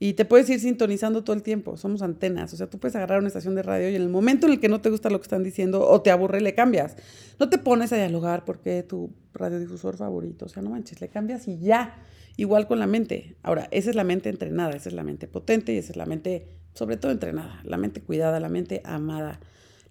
Y 0.03 0.13
te 0.13 0.25
puedes 0.25 0.49
ir 0.49 0.59
sintonizando 0.59 1.23
todo 1.23 1.35
el 1.35 1.43
tiempo, 1.43 1.77
somos 1.77 2.01
antenas, 2.01 2.51
o 2.55 2.57
sea, 2.57 2.67
tú 2.67 2.79
puedes 2.79 2.95
agarrar 2.95 3.19
una 3.19 3.27
estación 3.27 3.53
de 3.53 3.61
radio 3.61 3.87
y 3.87 3.95
en 3.95 4.01
el 4.01 4.09
momento 4.09 4.47
en 4.47 4.53
el 4.53 4.59
que 4.59 4.67
no 4.67 4.81
te 4.81 4.89
gusta 4.89 5.11
lo 5.11 5.19
que 5.19 5.25
están 5.25 5.43
diciendo 5.43 5.87
o 5.87 6.01
te 6.01 6.09
aburre, 6.09 6.41
le 6.41 6.55
cambias. 6.55 6.95
No 7.39 7.49
te 7.49 7.59
pones 7.59 7.93
a 7.93 7.97
dialogar 7.97 8.43
porque 8.43 8.81
tu 8.81 9.13
radiodifusor 9.35 9.97
favorito, 9.97 10.45
o 10.45 10.49
sea, 10.49 10.63
no 10.63 10.71
manches, 10.71 11.01
le 11.01 11.09
cambias 11.09 11.47
y 11.47 11.59
ya. 11.59 12.01
Igual 12.35 12.65
con 12.65 12.79
la 12.79 12.87
mente. 12.87 13.35
Ahora, 13.43 13.67
esa 13.69 13.91
es 13.91 13.95
la 13.95 14.03
mente 14.03 14.29
entrenada, 14.29 14.71
esa 14.71 14.89
es 14.89 14.95
la 14.95 15.03
mente 15.03 15.27
potente 15.27 15.71
y 15.71 15.77
esa 15.77 15.91
es 15.91 15.97
la 15.97 16.07
mente, 16.07 16.47
sobre 16.73 16.97
todo 16.97 17.11
entrenada, 17.11 17.61
la 17.63 17.77
mente 17.77 18.01
cuidada, 18.01 18.39
la 18.39 18.49
mente 18.49 18.81
amada, 18.83 19.39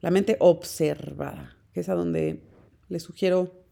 la 0.00 0.11
mente 0.11 0.38
observada, 0.40 1.57
que 1.73 1.83
es 1.83 1.88
a 1.88 1.95
donde 1.95 2.43
le 2.88 2.99
sugiero 2.99 3.62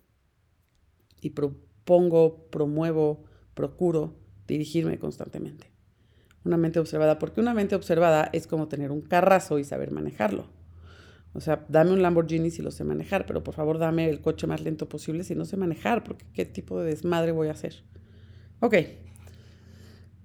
y 1.20 1.30
propongo, 1.30 2.48
promuevo, 2.48 3.24
procuro 3.54 4.14
dirigirme 4.46 5.00
constantemente 5.00 5.67
una 6.48 6.56
mente 6.56 6.80
observada, 6.80 7.18
porque 7.18 7.40
una 7.40 7.54
mente 7.54 7.76
observada 7.76 8.28
es 8.32 8.46
como 8.46 8.66
tener 8.66 8.90
un 8.90 9.02
carrazo 9.02 9.58
y 9.58 9.64
saber 9.64 9.92
manejarlo. 9.92 10.46
O 11.34 11.40
sea, 11.40 11.64
dame 11.68 11.92
un 11.92 12.02
Lamborghini 12.02 12.50
si 12.50 12.62
lo 12.62 12.70
sé 12.70 12.84
manejar, 12.84 13.26
pero 13.26 13.44
por 13.44 13.54
favor 13.54 13.78
dame 13.78 14.08
el 14.08 14.20
coche 14.20 14.46
más 14.46 14.62
lento 14.62 14.88
posible 14.88 15.22
si 15.22 15.34
no 15.34 15.44
sé 15.44 15.56
manejar, 15.56 16.02
porque 16.02 16.24
qué 16.32 16.44
tipo 16.44 16.80
de 16.80 16.90
desmadre 16.90 17.32
voy 17.32 17.48
a 17.48 17.52
hacer. 17.52 17.84
Ok. 18.60 18.74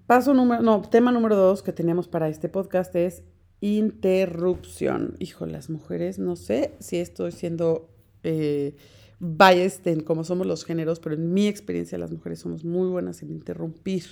Paso 0.07 0.33
número, 0.33 0.61
no, 0.63 0.81
tema 0.81 1.11
número 1.11 1.35
dos 1.35 1.61
que 1.61 1.71
tenemos 1.71 2.07
para 2.07 2.29
este 2.29 2.49
podcast 2.49 2.95
es 2.95 3.23
interrupción. 3.61 5.15
Hijo, 5.19 5.45
las 5.45 5.69
mujeres, 5.69 6.19
no 6.19 6.35
sé 6.35 6.73
si 6.79 6.97
estoy 6.97 7.31
siendo 7.31 7.89
eh, 8.23 8.75
biased 9.19 9.87
en 9.87 10.01
cómo 10.01 10.23
somos 10.23 10.47
los 10.47 10.65
géneros, 10.65 10.99
pero 10.99 11.15
en 11.15 11.33
mi 11.33 11.47
experiencia 11.47 11.97
las 11.97 12.11
mujeres 12.11 12.39
somos 12.39 12.65
muy 12.65 12.89
buenas 12.89 13.21
en 13.21 13.31
interrumpir 13.31 14.03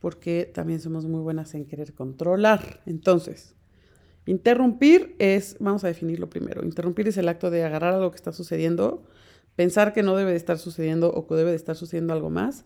porque 0.00 0.50
también 0.52 0.80
somos 0.80 1.06
muy 1.06 1.20
buenas 1.20 1.54
en 1.54 1.64
querer 1.64 1.92
controlar. 1.94 2.82
Entonces, 2.86 3.54
interrumpir 4.26 5.16
es, 5.18 5.56
vamos 5.60 5.84
a 5.84 5.88
definirlo 5.88 6.28
primero, 6.28 6.64
interrumpir 6.64 7.08
es 7.08 7.16
el 7.16 7.28
acto 7.28 7.50
de 7.50 7.64
agarrar 7.64 7.94
a 7.94 7.98
lo 7.98 8.10
que 8.10 8.16
está 8.16 8.32
sucediendo, 8.32 9.04
pensar 9.56 9.92
que 9.92 10.02
no 10.02 10.16
debe 10.16 10.32
de 10.32 10.36
estar 10.36 10.58
sucediendo 10.58 11.10
o 11.10 11.26
que 11.26 11.34
debe 11.34 11.50
de 11.50 11.56
estar 11.56 11.76
sucediendo 11.76 12.12
algo 12.12 12.30
más 12.30 12.64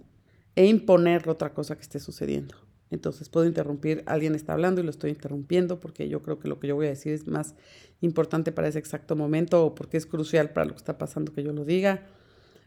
e 0.56 0.66
imponer 0.66 1.28
otra 1.28 1.54
cosa 1.54 1.76
que 1.76 1.82
esté 1.82 2.00
sucediendo. 2.00 2.54
Entonces 2.90 3.30
puedo 3.30 3.46
interrumpir, 3.46 4.02
alguien 4.04 4.34
está 4.34 4.52
hablando 4.52 4.82
y 4.82 4.84
lo 4.84 4.90
estoy 4.90 5.10
interrumpiendo 5.10 5.80
porque 5.80 6.10
yo 6.10 6.20
creo 6.20 6.38
que 6.38 6.46
lo 6.46 6.60
que 6.60 6.66
yo 6.66 6.74
voy 6.74 6.86
a 6.86 6.90
decir 6.90 7.14
es 7.14 7.26
más 7.26 7.54
importante 8.02 8.52
para 8.52 8.68
ese 8.68 8.78
exacto 8.78 9.16
momento 9.16 9.64
o 9.64 9.74
porque 9.74 9.96
es 9.96 10.04
crucial 10.04 10.50
para 10.50 10.66
lo 10.66 10.72
que 10.72 10.78
está 10.78 10.98
pasando 10.98 11.32
que 11.32 11.42
yo 11.42 11.54
lo 11.54 11.64
diga. 11.64 12.06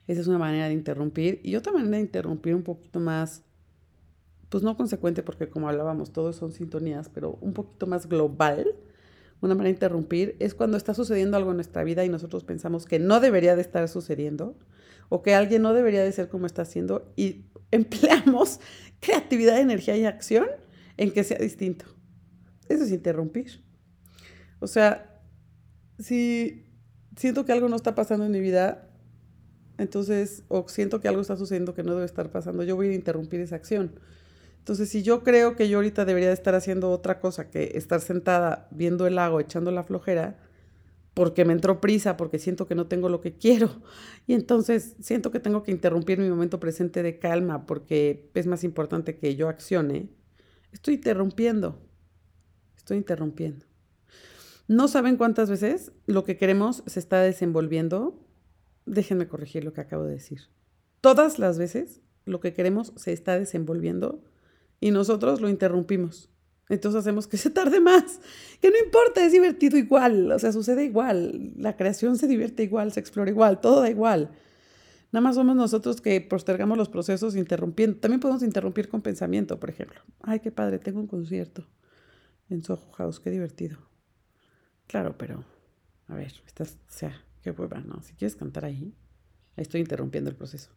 Esa 0.08 0.22
es 0.22 0.28
una 0.28 0.40
manera 0.40 0.68
de 0.68 0.74
interrumpir. 0.74 1.42
Y 1.44 1.56
otra 1.56 1.74
manera 1.74 1.98
de 1.98 2.02
interrumpir 2.02 2.56
un 2.56 2.64
poquito 2.64 3.00
más 3.00 3.44
pues 4.56 4.64
no 4.64 4.78
consecuente 4.78 5.22
porque 5.22 5.50
como 5.50 5.68
hablábamos, 5.68 6.14
todos 6.14 6.38
son 6.38 6.54
sintonías, 6.54 7.10
pero 7.10 7.38
un 7.42 7.52
poquito 7.52 7.88
más 7.88 8.08
global, 8.08 8.74
una 9.42 9.54
manera 9.54 9.66
de 9.66 9.72
interrumpir, 9.72 10.38
es 10.40 10.56
cuando 10.56 10.78
está 10.78 10.94
sucediendo 10.94 11.36
algo 11.36 11.50
en 11.50 11.58
nuestra 11.58 11.84
vida 11.84 12.06
y 12.06 12.08
nosotros 12.08 12.46
pensamos 12.46 12.86
que 12.86 12.98
no 12.98 13.20
debería 13.20 13.58
de 13.58 13.62
estar 13.62 13.86
sucediendo 13.90 14.58
o 15.10 15.24
que 15.24 15.36
alguien 15.36 15.62
no 15.62 15.74
debería 15.74 16.06
de 16.06 16.12
ser 16.14 16.30
como 16.30 16.46
está 16.46 16.62
haciendo 16.62 17.12
y 17.18 17.48
empleamos 17.72 18.62
creatividad, 19.02 19.60
energía 19.60 19.98
y 19.98 20.06
acción 20.06 20.48
en 20.96 21.12
que 21.12 21.26
sea 21.26 21.38
distinto. 21.38 21.84
Eso 22.70 22.86
es 22.86 22.94
interrumpir. 22.94 23.62
O 24.60 24.68
sea, 24.68 25.20
si 26.00 26.66
siento 27.18 27.44
que 27.44 27.52
algo 27.52 27.68
no 27.68 27.76
está 27.76 27.94
pasando 27.94 28.26
en 28.26 28.32
mi 28.32 28.40
vida, 28.40 28.88
entonces, 29.78 30.44
o 30.48 30.66
siento 30.70 31.02
que 31.02 31.10
algo 31.10 31.20
está 31.20 31.36
sucediendo 31.36 31.74
que 31.74 31.84
no 31.84 31.94
debe 31.94 32.06
estar 32.06 32.32
pasando, 32.32 32.64
yo 32.64 32.78
voy 32.78 32.88
a 32.88 32.94
interrumpir 32.94 33.42
esa 33.42 33.58
acción. 33.58 34.00
Entonces, 34.66 34.90
si 34.90 35.04
yo 35.04 35.22
creo 35.22 35.56
que 35.56 35.70
yo 35.70 35.78
ahorita 35.78 36.06
debería 36.06 36.32
estar 36.32 36.56
haciendo 36.56 36.90
otra 36.90 37.20
cosa 37.20 37.52
que 37.52 37.74
estar 37.76 38.02
sentada 38.02 38.68
viendo 38.72 39.06
el 39.06 39.14
lago, 39.14 39.40
echando 39.40 39.70
la 39.70 39.84
flojera, 39.84 40.40
porque 41.14 41.46
me 41.46 41.54
entró 41.54 41.80
prisa, 41.80 42.18
porque 42.18 42.40
siento 42.40 42.68
que 42.68 42.74
no 42.74 42.88
tengo 42.88 43.08
lo 43.08 43.22
que 43.22 43.38
quiero. 43.38 43.70
Y 44.26 44.34
entonces 44.34 44.96
siento 45.00 45.30
que 45.30 45.40
tengo 45.40 45.62
que 45.62 45.70
interrumpir 45.70 46.18
mi 46.18 46.28
momento 46.28 46.60
presente 46.60 47.04
de 47.04 47.20
calma 47.20 47.68
porque 47.68 48.32
es 48.34 48.48
más 48.48 48.64
importante 48.64 49.20
que 49.20 49.36
yo 49.36 49.50
accione. 49.50 50.10
Estoy 50.72 50.96
interrumpiendo. 50.96 51.80
Estoy 52.76 52.98
interrumpiendo. 52.98 53.68
No 54.68 54.88
saben 54.88 55.18
cuántas 55.18 55.48
veces 55.48 55.92
lo 56.08 56.24
que 56.24 56.38
queremos 56.38 56.82
se 56.88 57.00
está 57.00 57.22
desenvolviendo. 57.22 58.20
Déjenme 58.88 59.28
corregir 59.28 59.64
lo 59.64 59.74
que 59.74 59.82
acabo 59.82 60.06
de 60.06 60.14
decir. 60.14 60.40
Todas 61.02 61.38
las 61.38 61.60
veces 61.60 62.02
lo 62.26 62.40
que 62.40 62.54
queremos 62.54 62.94
se 62.96 63.14
está 63.14 63.38
desenvolviendo 63.38 64.24
y 64.80 64.92
nosotros 64.92 65.42
lo 65.42 65.50
interrumpimos. 65.50 66.30
Entonces 66.70 67.00
hacemos 67.00 67.28
que 67.28 67.38
se 67.38 67.50
tarde 67.50 67.80
más, 67.80 68.20
que 68.62 68.70
no 68.70 68.78
importa, 68.84 69.26
es 69.26 69.32
divertido 69.32 69.78
igual, 69.78 70.32
o 70.32 70.40
sea, 70.40 70.52
sucede 70.52 70.86
igual, 70.86 71.52
la 71.58 71.76
creación 71.76 72.18
se 72.18 72.28
divierte 72.28 72.64
igual, 72.64 72.92
se 72.92 73.00
explora 73.00 73.30
igual, 73.30 73.62
todo 73.62 73.82
da 73.82 73.90
igual. 73.90 74.32
Nada 75.12 75.22
más 75.22 75.36
somos 75.36 75.56
nosotros 75.56 76.02
que 76.02 76.20
postergamos 76.20 76.78
los 76.78 76.90
procesos 76.90 77.38
interrumpiendo. 77.38 77.98
También 77.98 78.20
podemos 78.20 78.44
interrumpir 78.44 78.90
con 78.90 79.02
pensamiento, 79.02 79.62
por 79.62 79.70
ejemplo. 79.70 80.02
Ay, 80.22 80.42
qué 80.42 80.52
padre, 80.52 80.78
tengo 80.78 81.00
un 81.00 81.08
concierto 81.08 81.66
en 82.50 82.64
Soho 82.64 82.92
House, 82.92 83.22
qué 83.22 83.32
divertido. 83.32 83.78
Claro, 84.88 85.18
pero, 85.18 85.46
a 86.08 86.16
ver, 86.16 86.34
estás, 86.46 86.78
o 86.90 86.92
sea, 86.92 87.24
qué 87.42 87.52
hueva, 87.52 87.80
¿no? 87.80 88.02
Si 88.04 88.14
quieres 88.16 88.36
cantar 88.36 88.66
ahí, 88.66 88.94
ahí 89.56 89.62
estoy 89.62 89.80
interrumpiendo 89.80 90.30
el 90.30 90.36
proceso. 90.36 90.72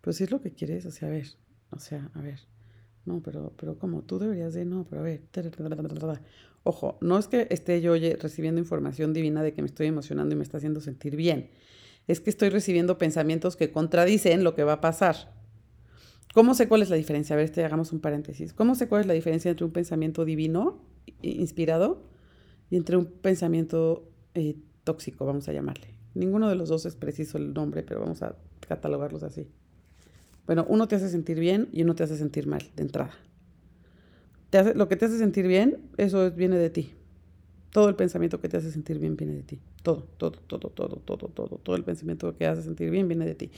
Pero 0.00 0.14
si 0.14 0.24
es 0.24 0.30
lo 0.30 0.40
que 0.40 0.52
quieres, 0.52 0.86
o 0.86 0.90
sea, 0.90 1.08
a 1.08 1.10
ver, 1.10 1.26
o 1.70 1.78
sea, 1.78 2.10
a 2.14 2.20
ver. 2.22 2.40
No, 3.06 3.22
pero, 3.24 3.52
pero 3.56 3.78
como 3.78 4.02
tú 4.02 4.18
deberías 4.18 4.52
de, 4.52 4.64
no, 4.64 4.84
pero 4.84 5.00
a 5.00 5.04
ver. 5.04 5.22
Ojo, 6.64 6.98
no 7.00 7.16
es 7.16 7.28
que 7.28 7.46
esté 7.50 7.80
yo 7.80 7.94
recibiendo 7.94 8.60
información 8.60 9.12
divina 9.12 9.44
de 9.44 9.54
que 9.54 9.62
me 9.62 9.68
estoy 9.68 9.86
emocionando 9.86 10.34
y 10.34 10.36
me 10.36 10.42
está 10.42 10.56
haciendo 10.56 10.80
sentir 10.80 11.14
bien. 11.14 11.50
Es 12.08 12.20
que 12.20 12.28
estoy 12.30 12.48
recibiendo 12.50 12.98
pensamientos 12.98 13.56
que 13.56 13.70
contradicen 13.70 14.42
lo 14.42 14.54
que 14.56 14.64
va 14.64 14.74
a 14.74 14.80
pasar. 14.80 15.32
¿Cómo 16.34 16.54
sé 16.54 16.68
cuál 16.68 16.82
es 16.82 16.90
la 16.90 16.96
diferencia? 16.96 17.34
A 17.34 17.36
ver, 17.36 17.46
este, 17.46 17.64
hagamos 17.64 17.92
un 17.92 18.00
paréntesis. 18.00 18.52
¿Cómo 18.52 18.74
sé 18.74 18.88
cuál 18.88 19.02
es 19.02 19.06
la 19.06 19.14
diferencia 19.14 19.50
entre 19.50 19.64
un 19.64 19.72
pensamiento 19.72 20.24
divino, 20.24 20.82
inspirado, 21.22 22.02
y 22.68 22.76
entre 22.76 22.96
un 22.96 23.06
pensamiento 23.06 24.10
eh, 24.34 24.56
tóxico, 24.82 25.24
vamos 25.24 25.48
a 25.48 25.52
llamarle? 25.52 25.94
Ninguno 26.14 26.48
de 26.48 26.56
los 26.56 26.68
dos 26.68 26.84
es 26.84 26.96
preciso 26.96 27.38
el 27.38 27.54
nombre, 27.54 27.84
pero 27.84 28.00
vamos 28.00 28.22
a 28.22 28.36
catalogarlos 28.68 29.22
así. 29.22 29.48
Bueno, 30.46 30.64
uno 30.68 30.86
te 30.86 30.96
hace 30.96 31.08
sentir 31.08 31.38
bien 31.40 31.68
y 31.72 31.82
uno 31.82 31.94
te 31.94 32.04
hace 32.04 32.16
sentir 32.16 32.46
mal 32.46 32.62
de 32.76 32.82
entrada. 32.82 33.12
Te 34.50 34.58
hace, 34.58 34.74
lo 34.74 34.88
que 34.88 34.96
te 34.96 35.06
hace 35.06 35.18
sentir 35.18 35.46
bien, 35.48 35.78
eso 35.96 36.30
viene 36.30 36.56
de 36.56 36.70
ti. 36.70 36.92
Todo 37.70 37.88
el 37.88 37.96
pensamiento 37.96 38.40
que 38.40 38.48
te 38.48 38.56
hace 38.56 38.70
sentir 38.70 38.98
bien 38.98 39.16
viene 39.16 39.34
de 39.34 39.42
ti. 39.42 39.58
Todo, 39.82 40.06
todo, 40.16 40.38
todo, 40.46 40.70
todo, 40.70 40.96
todo, 41.04 41.28
todo. 41.28 41.60
Todo 41.62 41.76
el 41.76 41.84
pensamiento 41.84 42.32
que 42.32 42.38
te 42.38 42.46
hace 42.46 42.62
sentir 42.62 42.90
bien 42.90 43.08
viene 43.08 43.26
de 43.26 43.34
ti. 43.34 43.50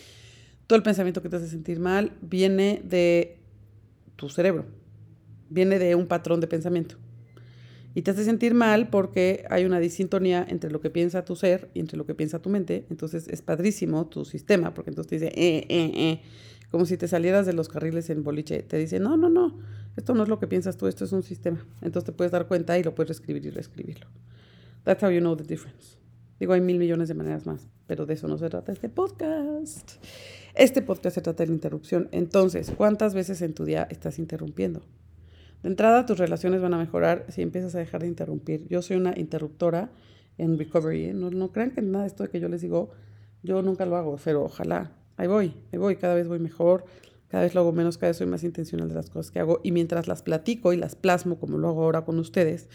Todo 0.66 0.76
el 0.76 0.82
pensamiento 0.82 1.22
que 1.22 1.28
te 1.28 1.36
hace 1.36 1.48
sentir 1.48 1.78
mal 1.78 2.12
viene 2.22 2.82
de 2.84 3.38
tu 4.16 4.28
cerebro. 4.28 4.64
Viene 5.50 5.78
de 5.78 5.94
un 5.94 6.06
patrón 6.06 6.40
de 6.40 6.46
pensamiento. 6.46 6.96
Y 7.94 8.02
te 8.02 8.10
hace 8.10 8.24
sentir 8.24 8.54
mal 8.54 8.90
porque 8.90 9.44
hay 9.50 9.64
una 9.64 9.80
disintonía 9.80 10.46
entre 10.48 10.70
lo 10.70 10.80
que 10.80 10.90
piensa 10.90 11.24
tu 11.24 11.36
ser 11.36 11.70
y 11.74 11.80
entre 11.80 11.96
lo 11.96 12.06
que 12.06 12.14
piensa 12.14 12.40
tu 12.40 12.48
mente. 12.48 12.86
Entonces 12.90 13.28
es 13.28 13.42
padrísimo 13.42 14.06
tu 14.06 14.24
sistema 14.24 14.74
porque 14.74 14.90
entonces 14.90 15.08
te 15.08 15.14
dice, 15.16 15.26
eh, 15.34 15.66
eh, 15.68 15.92
eh 15.94 16.20
como 16.70 16.86
si 16.86 16.96
te 16.96 17.08
salieras 17.08 17.46
de 17.46 17.52
los 17.52 17.68
carriles 17.68 18.10
en 18.10 18.22
boliche. 18.22 18.62
Te 18.62 18.76
dice, 18.76 19.00
no, 19.00 19.16
no, 19.16 19.28
no, 19.28 19.58
esto 19.96 20.14
no 20.14 20.22
es 20.22 20.28
lo 20.28 20.38
que 20.38 20.46
piensas 20.46 20.76
tú, 20.76 20.86
esto 20.86 21.04
es 21.04 21.12
un 21.12 21.22
sistema. 21.22 21.64
Entonces 21.82 22.04
te 22.04 22.12
puedes 22.12 22.32
dar 22.32 22.46
cuenta 22.46 22.78
y 22.78 22.82
lo 22.82 22.94
puedes 22.94 23.08
reescribir 23.08 23.44
y 23.46 23.50
reescribirlo. 23.50 24.06
That's 24.84 25.02
how 25.02 25.10
you 25.10 25.20
know 25.20 25.36
the 25.36 25.44
difference. 25.44 25.98
Digo, 26.38 26.52
hay 26.52 26.60
mil 26.60 26.78
millones 26.78 27.08
de 27.08 27.14
maneras 27.14 27.46
más, 27.46 27.68
pero 27.86 28.06
de 28.06 28.14
eso 28.14 28.28
no 28.28 28.38
se 28.38 28.48
trata 28.48 28.70
este 28.70 28.88
podcast. 28.88 29.92
Este 30.54 30.82
podcast 30.82 31.16
se 31.16 31.20
trata 31.20 31.42
de 31.42 31.48
la 31.48 31.54
interrupción. 31.54 32.08
Entonces, 32.12 32.72
¿cuántas 32.76 33.12
veces 33.12 33.42
en 33.42 33.54
tu 33.54 33.64
día 33.64 33.88
estás 33.90 34.18
interrumpiendo? 34.18 34.82
De 35.62 35.68
entrada, 35.68 36.06
tus 36.06 36.18
relaciones 36.18 36.62
van 36.62 36.74
a 36.74 36.78
mejorar 36.78 37.26
si 37.28 37.42
empiezas 37.42 37.74
a 37.74 37.78
dejar 37.78 38.02
de 38.02 38.08
interrumpir. 38.08 38.68
Yo 38.68 38.82
soy 38.82 38.96
una 38.96 39.18
interruptora 39.18 39.90
en 40.36 40.56
recovery. 40.56 41.06
¿eh? 41.06 41.12
No, 41.12 41.30
no 41.30 41.50
crean 41.50 41.72
que 41.72 41.82
nada 41.82 42.04
de 42.04 42.08
esto 42.08 42.28
que 42.30 42.38
yo 42.38 42.48
les 42.48 42.60
digo, 42.60 42.90
yo 43.42 43.62
nunca 43.62 43.84
lo 43.84 43.96
hago, 43.96 44.16
pero 44.22 44.44
ojalá 44.44 44.92
ahí 45.18 45.26
voy, 45.26 45.54
ahí 45.72 45.78
voy, 45.78 45.96
cada 45.96 46.14
vez 46.14 46.26
voy 46.26 46.38
mejor, 46.38 46.84
cada 47.28 47.42
vez 47.42 47.54
lo 47.54 47.60
hago 47.60 47.72
menos, 47.72 47.98
cada 47.98 48.10
vez 48.10 48.16
soy 48.16 48.26
más 48.26 48.42
intencional 48.42 48.88
de 48.88 48.94
las 48.94 49.10
cosas 49.10 49.30
que 49.30 49.40
hago 49.40 49.60
y 49.62 49.72
mientras 49.72 50.08
las 50.08 50.22
platico 50.22 50.72
y 50.72 50.78
las 50.78 50.94
plasmo 50.94 51.38
como 51.38 51.58
lo 51.58 51.68
hago 51.68 51.84
ahora 51.84 52.04
con 52.04 52.18
ustedes, 52.18 52.68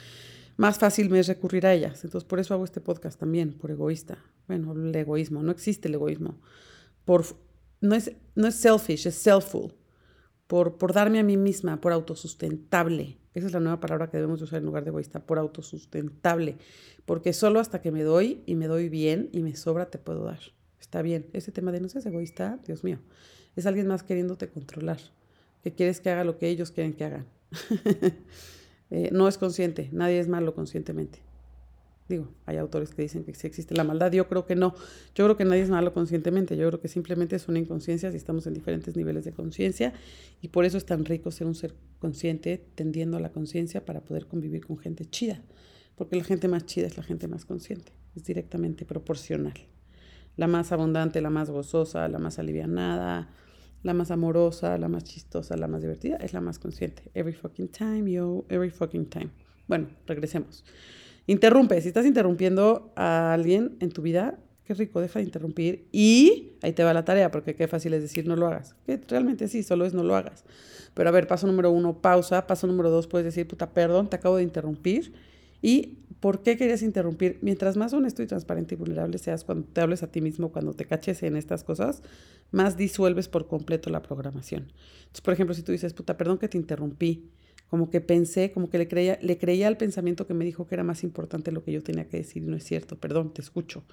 más 0.57 0.77
fácil 0.77 1.09
me 1.09 1.19
es 1.19 1.27
recurrir 1.27 1.65
a 1.65 1.73
ellas. 1.73 2.03
Entonces 2.03 2.27
por 2.27 2.39
eso 2.39 2.53
hago 2.53 2.63
este 2.63 2.81
podcast 2.81 3.19
también, 3.19 3.53
por 3.53 3.71
egoísta. 3.71 4.19
Bueno, 4.47 4.73
el 4.73 4.95
egoísmo, 4.95 5.41
no 5.41 5.51
existe 5.51 5.87
el 5.87 5.95
egoísmo. 5.95 6.39
Por, 7.05 7.25
no, 7.81 7.95
es, 7.95 8.11
no 8.35 8.47
es 8.47 8.55
selfish, 8.55 9.07
es 9.07 9.15
selfful. 9.15 9.73
por, 10.45 10.77
por 10.77 10.93
darme 10.93 11.19
a 11.19 11.23
mí 11.23 11.37
misma, 11.37 11.81
por 11.81 11.91
autosustentable. 11.93 13.17
Esa 13.33 13.47
es 13.47 13.53
la 13.53 13.59
nueva 13.59 13.79
palabra 13.79 14.11
que 14.11 14.17
debemos 14.17 14.41
usar 14.41 14.59
en 14.59 14.65
lugar 14.65 14.83
de 14.83 14.89
egoísta, 14.89 15.25
por 15.25 15.39
autosustentable. 15.39 16.57
Porque 17.05 17.33
solo 17.33 17.59
hasta 17.59 17.81
que 17.81 17.91
me 17.91 18.03
doy 18.03 18.43
y 18.45 18.53
me 18.53 18.67
doy 18.67 18.89
bien 18.89 19.29
y 19.31 19.41
me 19.41 19.55
sobra 19.55 19.89
te 19.89 19.97
puedo 19.97 20.23
dar. 20.25 20.39
Está 20.93 21.01
bien. 21.01 21.25
Ese 21.33 21.51
tema 21.51 21.71
de 21.71 21.79
no 21.81 21.89
seas 21.89 22.05
egoísta, 22.05 22.59
Dios 22.67 22.83
mío, 22.83 22.99
es 23.55 23.65
alguien 23.65 23.87
más 23.87 24.03
queriéndote 24.03 24.49
controlar, 24.49 24.99
que 25.63 25.73
quieres 25.73 25.99
que 25.99 26.11
haga 26.11 26.23
lo 26.23 26.37
que 26.37 26.49
ellos 26.49 26.69
quieren 26.69 26.93
que 26.93 27.03
hagan. 27.03 27.25
Eh, 28.91 29.09
no 29.11 29.27
es 29.27 29.39
consciente, 29.39 29.89
nadie 29.91 30.19
es 30.19 30.27
malo 30.27 30.53
conscientemente. 30.53 31.17
Digo, 32.07 32.27
hay 32.45 32.57
autores 32.57 32.93
que 32.93 33.01
dicen 33.01 33.23
que 33.23 33.33
sí 33.33 33.47
existe 33.47 33.73
la 33.73 33.83
maldad, 33.83 34.11
yo 34.11 34.27
creo 34.27 34.45
que 34.45 34.55
no. 34.55 34.75
Yo 35.15 35.25
creo 35.25 35.35
que 35.35 35.45
nadie 35.45 35.63
es 35.63 35.71
malo 35.71 35.93
conscientemente, 35.95 36.55
yo 36.55 36.67
creo 36.67 36.79
que 36.79 36.87
simplemente 36.87 37.35
es 37.35 37.47
una 37.47 37.57
inconsciencia 37.57 38.11
si 38.11 38.17
estamos 38.17 38.45
en 38.45 38.53
diferentes 38.53 38.95
niveles 38.95 39.25
de 39.25 39.31
conciencia 39.31 39.93
y 40.43 40.49
por 40.49 40.63
eso 40.63 40.77
es 40.77 40.85
tan 40.85 41.05
rico 41.05 41.31
ser 41.31 41.47
un 41.47 41.55
ser 41.55 41.73
consciente 41.97 42.63
tendiendo 42.75 43.17
a 43.17 43.19
la 43.19 43.31
conciencia 43.31 43.83
para 43.83 44.01
poder 44.01 44.27
convivir 44.27 44.67
con 44.67 44.77
gente 44.77 45.05
chida, 45.05 45.41
porque 45.95 46.15
la 46.15 46.23
gente 46.23 46.47
más 46.47 46.67
chida 46.67 46.85
es 46.85 46.95
la 46.95 47.03
gente 47.03 47.27
más 47.27 47.45
consciente, 47.45 47.93
es 48.15 48.25
directamente 48.25 48.85
proporcional. 48.85 49.55
La 50.35 50.47
más 50.47 50.71
abundante, 50.71 51.21
la 51.21 51.29
más 51.29 51.49
gozosa, 51.49 52.07
la 52.07 52.19
más 52.19 52.39
alivianada, 52.39 53.29
la 53.83 53.93
más 53.93 54.11
amorosa, 54.11 54.77
la 54.77 54.87
más 54.87 55.03
chistosa, 55.03 55.57
la 55.57 55.67
más 55.67 55.81
divertida, 55.81 56.17
es 56.17 56.33
la 56.33 56.41
más 56.41 56.59
consciente. 56.59 57.11
Every 57.13 57.33
fucking 57.33 57.67
time, 57.67 58.11
yo, 58.11 58.45
every 58.49 58.69
fucking 58.69 59.05
time. 59.05 59.29
Bueno, 59.67 59.89
regresemos. 60.07 60.63
Interrumpe, 61.27 61.79
si 61.81 61.89
estás 61.89 62.05
interrumpiendo 62.05 62.91
a 62.95 63.33
alguien 63.33 63.77
en 63.79 63.91
tu 63.91 64.01
vida, 64.01 64.39
qué 64.65 64.73
rico, 64.73 65.01
deja 65.01 65.19
de 65.19 65.25
interrumpir 65.25 65.87
y 65.91 66.57
ahí 66.61 66.73
te 66.73 66.83
va 66.83 66.93
la 66.93 67.05
tarea, 67.05 67.31
porque 67.31 67.55
qué 67.55 67.67
fácil 67.67 67.93
es 67.93 68.01
decir 68.01 68.27
no 68.27 68.35
lo 68.35 68.47
hagas. 68.47 68.75
Que 68.85 68.99
realmente 69.07 69.47
sí, 69.47 69.63
solo 69.63 69.85
es 69.85 69.93
no 69.93 70.03
lo 70.03 70.15
hagas. 70.15 70.43
Pero 70.93 71.09
a 71.09 71.11
ver, 71.11 71.27
paso 71.27 71.47
número 71.47 71.71
uno, 71.71 72.01
pausa. 72.01 72.45
Paso 72.47 72.67
número 72.67 72.89
dos, 72.89 73.07
puedes 73.07 73.25
decir, 73.25 73.47
puta, 73.47 73.73
perdón, 73.73 74.09
te 74.09 74.15
acabo 74.15 74.37
de 74.37 74.43
interrumpir. 74.43 75.13
¿Y 75.63 75.99
por 76.19 76.43
qué 76.43 76.57
querías 76.57 76.81
interrumpir? 76.81 77.39
Mientras 77.41 77.77
más 77.77 77.93
honesto 77.93 78.21
y 78.21 78.27
transparente 78.27 78.75
y 78.75 78.77
vulnerable 78.77 79.17
seas 79.17 79.45
cuando 79.45 79.65
te 79.65 79.79
hables 79.79 80.03
a 80.03 80.11
ti 80.11 80.19
mismo, 80.19 80.51
cuando 80.51 80.73
te 80.73 80.85
caches 80.85 81.23
en 81.23 81.37
estas 81.37 81.63
cosas, 81.63 82.03
más 82.51 82.75
disuelves 82.75 83.29
por 83.29 83.47
completo 83.47 83.89
la 83.89 84.01
programación. 84.01 84.73
Entonces, 84.99 85.21
por 85.21 85.33
ejemplo, 85.33 85.55
si 85.55 85.63
tú 85.63 85.71
dices, 85.71 85.93
puta, 85.93 86.17
perdón 86.17 86.37
que 86.37 86.49
te 86.49 86.57
interrumpí, 86.57 87.29
como 87.69 87.89
que 87.89 88.01
pensé, 88.01 88.51
como 88.51 88.69
que 88.69 88.77
le 88.77 88.89
creía, 88.89 89.17
le 89.21 89.37
creía 89.37 89.69
al 89.69 89.77
pensamiento 89.77 90.27
que 90.27 90.33
me 90.33 90.43
dijo 90.43 90.67
que 90.67 90.75
era 90.75 90.83
más 90.83 91.01
importante 91.01 91.53
lo 91.53 91.63
que 91.63 91.71
yo 91.71 91.81
tenía 91.81 92.09
que 92.09 92.17
decir 92.17 92.43
no 92.43 92.57
es 92.57 92.65
cierto, 92.65 92.97
perdón, 92.97 93.33
te 93.33 93.41
escucho. 93.41 93.85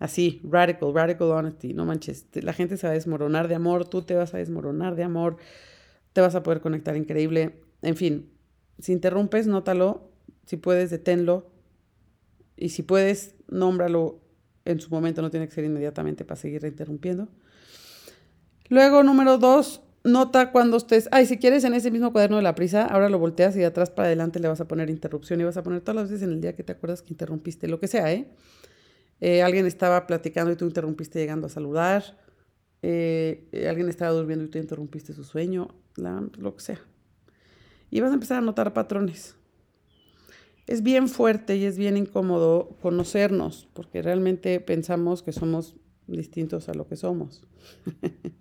Así, 0.00 0.40
radical, 0.42 0.92
radical 0.92 1.28
honesty, 1.28 1.72
no 1.72 1.84
manches, 1.84 2.26
la 2.34 2.52
gente 2.52 2.76
se 2.76 2.88
va 2.88 2.90
a 2.90 2.94
desmoronar 2.94 3.46
de 3.46 3.54
amor, 3.54 3.88
tú 3.88 4.02
te 4.02 4.14
vas 4.14 4.34
a 4.34 4.38
desmoronar 4.38 4.96
de 4.96 5.04
amor, 5.04 5.36
te 6.12 6.20
vas 6.20 6.34
a 6.34 6.42
poder 6.42 6.60
conectar 6.60 6.96
increíble, 6.96 7.60
en 7.80 7.94
fin, 7.94 8.28
si 8.80 8.92
interrumpes, 8.92 9.46
nótalo, 9.46 10.09
si 10.50 10.56
puedes, 10.56 10.90
deténlo, 10.90 11.46
y 12.56 12.70
si 12.70 12.82
puedes, 12.82 13.36
nómbralo 13.46 14.18
en 14.64 14.80
su 14.80 14.90
momento, 14.90 15.22
no 15.22 15.30
tiene 15.30 15.46
que 15.46 15.54
ser 15.54 15.62
inmediatamente 15.62 16.24
para 16.24 16.40
seguir 16.40 16.64
interrumpiendo. 16.64 17.28
Luego, 18.68 19.04
número 19.04 19.38
dos, 19.38 19.80
nota 20.02 20.50
cuando 20.50 20.76
estés, 20.76 21.08
ay, 21.12 21.26
si 21.26 21.38
quieres 21.38 21.62
en 21.62 21.74
ese 21.74 21.92
mismo 21.92 22.10
cuaderno 22.10 22.38
de 22.38 22.42
la 22.42 22.56
prisa, 22.56 22.84
ahora 22.84 23.08
lo 23.08 23.20
volteas 23.20 23.54
y 23.54 23.60
de 23.60 23.66
atrás 23.66 23.90
para 23.90 24.06
adelante 24.06 24.40
le 24.40 24.48
vas 24.48 24.60
a 24.60 24.66
poner 24.66 24.90
interrupción 24.90 25.40
y 25.40 25.44
vas 25.44 25.56
a 25.56 25.62
poner 25.62 25.82
todas 25.82 25.94
las 25.94 26.10
veces 26.10 26.26
en 26.26 26.32
el 26.32 26.40
día 26.40 26.56
que 26.56 26.64
te 26.64 26.72
acuerdas 26.72 27.02
que 27.02 27.14
interrumpiste, 27.14 27.68
lo 27.68 27.78
que 27.78 27.86
sea, 27.86 28.12
¿eh? 28.12 28.26
eh 29.20 29.44
alguien 29.44 29.66
estaba 29.66 30.08
platicando 30.08 30.50
y 30.50 30.56
tú 30.56 30.64
interrumpiste 30.64 31.20
llegando 31.20 31.46
a 31.46 31.50
saludar, 31.50 32.18
eh, 32.82 33.46
eh, 33.52 33.68
alguien 33.68 33.88
estaba 33.88 34.10
durmiendo 34.10 34.46
y 34.46 34.48
tú 34.48 34.58
interrumpiste 34.58 35.12
su 35.12 35.22
sueño, 35.22 35.68
lo 35.94 36.56
que 36.56 36.60
sea. 36.60 36.80
Y 37.88 38.00
vas 38.00 38.10
a 38.10 38.14
empezar 38.14 38.38
a 38.38 38.40
notar 38.40 38.72
patrones. 38.72 39.36
Es 40.66 40.82
bien 40.82 41.08
fuerte 41.08 41.56
y 41.56 41.64
es 41.64 41.76
bien 41.76 41.96
incómodo 41.96 42.76
conocernos, 42.80 43.68
porque 43.72 44.02
realmente 44.02 44.60
pensamos 44.60 45.22
que 45.22 45.32
somos 45.32 45.76
distintos 46.06 46.68
a 46.68 46.74
lo 46.74 46.86
que 46.86 46.96
somos. 46.96 47.42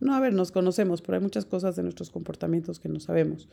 No, 0.00 0.14
a 0.14 0.20
ver, 0.20 0.34
nos 0.34 0.52
conocemos, 0.52 1.00
pero 1.00 1.16
hay 1.16 1.22
muchas 1.22 1.46
cosas 1.46 1.76
de 1.76 1.82
nuestros 1.82 2.10
comportamientos 2.10 2.78
que 2.78 2.90
no 2.90 3.00
sabemos. 3.00 3.48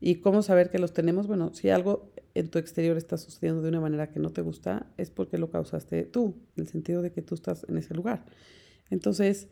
¿Y 0.00 0.16
cómo 0.16 0.42
saber 0.42 0.70
que 0.70 0.78
los 0.78 0.92
tenemos? 0.92 1.26
Bueno, 1.26 1.52
si 1.52 1.68
algo 1.68 2.10
en 2.34 2.48
tu 2.48 2.58
exterior 2.58 2.96
está 2.96 3.18
sucediendo 3.18 3.62
de 3.62 3.68
una 3.68 3.80
manera 3.80 4.10
que 4.10 4.18
no 4.18 4.30
te 4.30 4.40
gusta, 4.40 4.86
es 4.96 5.10
porque 5.10 5.36
lo 5.36 5.50
causaste 5.50 6.04
tú, 6.04 6.34
en 6.56 6.62
el 6.62 6.68
sentido 6.68 7.02
de 7.02 7.12
que 7.12 7.20
tú 7.20 7.34
estás 7.34 7.66
en 7.68 7.76
ese 7.76 7.94
lugar. 7.94 8.24
Entonces, 8.90 9.48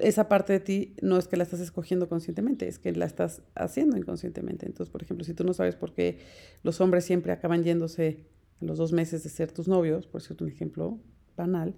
esa 0.00 0.28
parte 0.28 0.52
de 0.52 0.60
ti 0.60 0.94
no 1.02 1.18
es 1.18 1.28
que 1.28 1.36
la 1.36 1.42
estás 1.42 1.60
escogiendo 1.60 2.08
conscientemente, 2.08 2.68
es 2.68 2.78
que 2.78 2.92
la 2.92 3.06
estás 3.06 3.42
haciendo 3.54 3.96
inconscientemente. 3.96 4.66
Entonces, 4.66 4.90
por 4.90 5.02
ejemplo, 5.02 5.24
si 5.24 5.34
tú 5.34 5.44
no 5.44 5.52
sabes 5.52 5.76
por 5.76 5.92
qué 5.92 6.18
los 6.62 6.80
hombres 6.80 7.04
siempre 7.04 7.32
acaban 7.32 7.64
yéndose 7.64 8.26
a 8.60 8.64
los 8.64 8.78
dos 8.78 8.92
meses 8.92 9.22
de 9.22 9.30
ser 9.30 9.52
tus 9.52 9.68
novios, 9.68 10.06
por 10.06 10.22
cierto, 10.22 10.44
un 10.44 10.50
ejemplo 10.50 10.98
banal, 11.36 11.74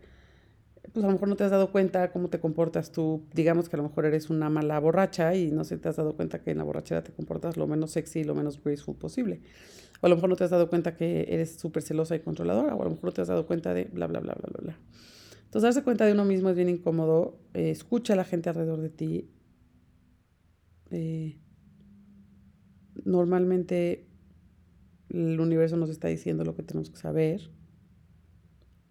pues 0.93 1.05
a 1.05 1.09
lo 1.09 1.13
mejor 1.13 1.29
no 1.29 1.37
te 1.37 1.45
has 1.45 1.51
dado 1.51 1.71
cuenta 1.71 2.11
cómo 2.13 2.29
te 2.29 2.41
comportas 2.41 2.93
tú. 2.93 3.27
Digamos 3.35 3.69
que 3.69 3.77
a 3.77 3.79
lo 3.79 3.83
mejor 3.83 4.07
eres 4.07 4.31
una 4.31 4.49
mala 4.49 4.79
borracha 4.79 5.35
y 5.35 5.51
no 5.51 5.65
sé, 5.65 5.77
te 5.79 5.89
has 5.89 5.97
dado 5.97 6.15
cuenta 6.15 6.41
que 6.41 6.51
en 6.51 6.59
la 6.59 6.65
borrachera 6.65 7.03
te 7.03 7.13
comportas 7.13 7.57
lo 7.57 7.67
menos 7.67 7.91
sexy 7.93 8.21
y 8.21 8.25
lo 8.25 8.35
menos 8.35 8.63
graceful 8.63 8.97
posible. 8.97 9.41
O 10.01 10.07
a 10.07 10.09
lo 10.09 10.17
mejor 10.17 10.31
no 10.31 10.37
te 10.37 10.45
has 10.45 10.51
dado 10.51 10.69
cuenta 10.69 10.97
que 10.97 11.27
eres 11.29 11.57
súper 11.57 11.83
celosa 11.83 12.15
y 12.17 12.21
controladora. 12.21 12.75
O 12.75 12.81
a 12.81 12.85
lo 12.85 12.91
mejor 12.91 13.07
no 13.07 13.13
te 13.13 13.21
has 13.21 13.29
dado 13.29 13.47
cuenta 13.47 13.75
de 13.75 13.85
bla, 13.85 14.07
bla, 14.07 14.21
bla, 14.21 14.35
bla, 14.35 14.49
bla, 14.51 14.61
bla. 14.63 14.79
Entonces, 15.49 15.63
darse 15.63 15.83
cuenta 15.83 16.05
de 16.05 16.13
uno 16.13 16.27
mismo 16.27 16.51
es 16.51 16.57
bien 16.57 16.69
incómodo. 16.69 17.41
Eh, 17.55 17.71
escucha 17.71 18.13
a 18.13 18.17
la 18.17 18.25
gente 18.25 18.51
alrededor 18.51 18.83
de 18.83 18.91
ti. 18.91 19.31
Eh, 20.91 21.39
normalmente 23.03 24.07
el 25.09 25.41
universo 25.41 25.79
nos 25.79 25.89
está 25.89 26.09
diciendo 26.09 26.45
lo 26.45 26.55
que 26.55 26.63
tenemos 26.63 26.91
que 26.91 26.99
saber. 26.99 27.51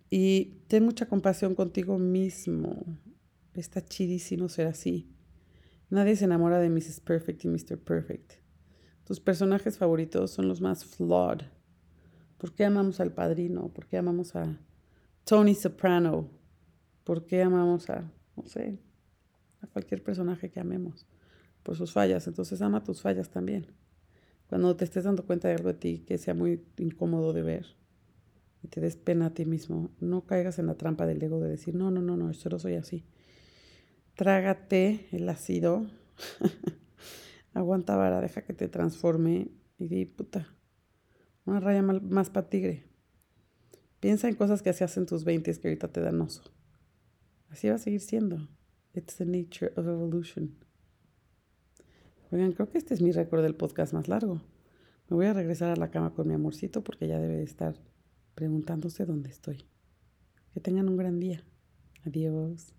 Y 0.09 0.63
ten 0.67 0.83
mucha 0.83 1.07
compasión 1.07 1.53
contigo 1.53 1.99
mismo. 1.99 2.97
Está 3.53 3.85
chidísimo 3.85 4.49
ser 4.49 4.65
así. 4.65 5.11
Nadie 5.91 6.15
se 6.15 6.25
enamora 6.25 6.57
de 6.57 6.71
Mrs. 6.71 7.01
Perfect 7.01 7.45
y 7.45 7.49
Mr. 7.49 7.77
Perfect. 7.77 8.33
Tus 9.03 9.19
personajes 9.19 9.77
favoritos 9.77 10.31
son 10.31 10.47
los 10.47 10.59
más 10.59 10.85
flawed. 10.85 11.41
¿Por 12.39 12.55
qué 12.55 12.65
amamos 12.65 12.99
al 12.99 13.13
padrino? 13.13 13.69
¿Por 13.69 13.85
qué 13.85 13.97
amamos 13.97 14.35
a 14.35 14.59
Tony 15.23 15.53
Soprano? 15.53 16.36
¿Por 17.07 17.25
qué 17.25 17.41
amamos 17.41 17.89
a, 17.89 18.11
no 18.35 18.45
sé, 18.47 18.79
a 19.61 19.67
cualquier 19.67 20.03
personaje 20.03 20.49
que 20.49 20.59
amemos? 20.59 21.07
Por 21.63 21.77
sus 21.77 21.93
fallas. 21.93 22.27
Entonces 22.27 22.61
ama 22.61 22.83
tus 22.83 23.01
fallas 23.01 23.29
también. 23.29 23.67
Cuando 24.49 24.75
te 24.75 24.83
estés 24.83 25.05
dando 25.05 25.25
cuenta 25.25 25.47
de 25.47 25.53
algo 25.53 25.69
de 25.69 25.79
ti 25.79 26.03
que 26.05 26.17
sea 26.17 26.33
muy 26.33 26.65
incómodo 26.75 27.31
de 27.31 27.43
ver, 27.43 27.65
y 28.61 28.67
te 28.67 28.81
des 28.81 28.97
pena 28.97 29.27
a 29.27 29.33
ti 29.33 29.45
mismo. 29.45 29.89
No 30.01 30.25
caigas 30.25 30.59
en 30.59 30.65
la 30.65 30.75
trampa 30.75 31.05
del 31.05 31.23
ego 31.23 31.39
de 31.39 31.47
decir, 31.47 31.75
no, 31.75 31.91
no, 31.91 32.01
no, 32.01 32.17
no, 32.17 32.29
yo 32.29 32.49
no 32.49 32.59
soy 32.59 32.75
así. 32.75 33.05
Trágate 34.15 35.07
el 35.13 35.29
ácido. 35.29 35.89
Aguanta 37.53 37.95
vara, 37.95 38.19
deja 38.19 38.41
que 38.41 38.51
te 38.51 38.67
transforme 38.67 39.47
y 39.77 39.87
di, 39.87 40.03
puta, 40.03 40.53
una 41.45 41.61
raya 41.61 41.81
más 41.81 42.29
para 42.31 42.49
tigre. 42.49 42.83
Piensa 44.01 44.27
en 44.27 44.35
cosas 44.35 44.61
que 44.61 44.71
hacías 44.71 44.97
en 44.97 45.05
tus 45.05 45.23
20 45.23 45.57
que 45.57 45.69
ahorita 45.69 45.87
te 45.87 46.01
dan 46.01 46.19
oso. 46.19 46.56
Así 47.49 47.69
va 47.69 47.75
a 47.75 47.79
seguir 47.79 48.01
siendo. 48.01 48.47
It's 48.93 49.15
the 49.15 49.25
nature 49.25 49.71
of 49.75 49.87
evolution. 49.87 50.55
Oigan, 52.31 52.51
creo 52.51 52.69
que 52.69 52.77
este 52.77 52.93
es 52.93 53.01
mi 53.01 53.11
récord 53.11 53.41
del 53.41 53.55
podcast 53.55 53.93
más 53.93 54.07
largo. 54.07 54.41
Me 55.09 55.15
voy 55.15 55.27
a 55.27 55.33
regresar 55.33 55.71
a 55.71 55.75
la 55.75 55.89
cama 55.89 56.13
con 56.13 56.27
mi 56.27 56.33
amorcito 56.33 56.83
porque 56.83 57.07
ya 57.07 57.19
debe 57.19 57.37
de 57.37 57.43
estar 57.43 57.75
preguntándose 58.35 59.05
dónde 59.05 59.29
estoy. 59.29 59.65
Que 60.53 60.59
tengan 60.59 60.89
un 60.89 60.97
gran 60.97 61.19
día. 61.19 61.43
Adiós. 62.05 62.76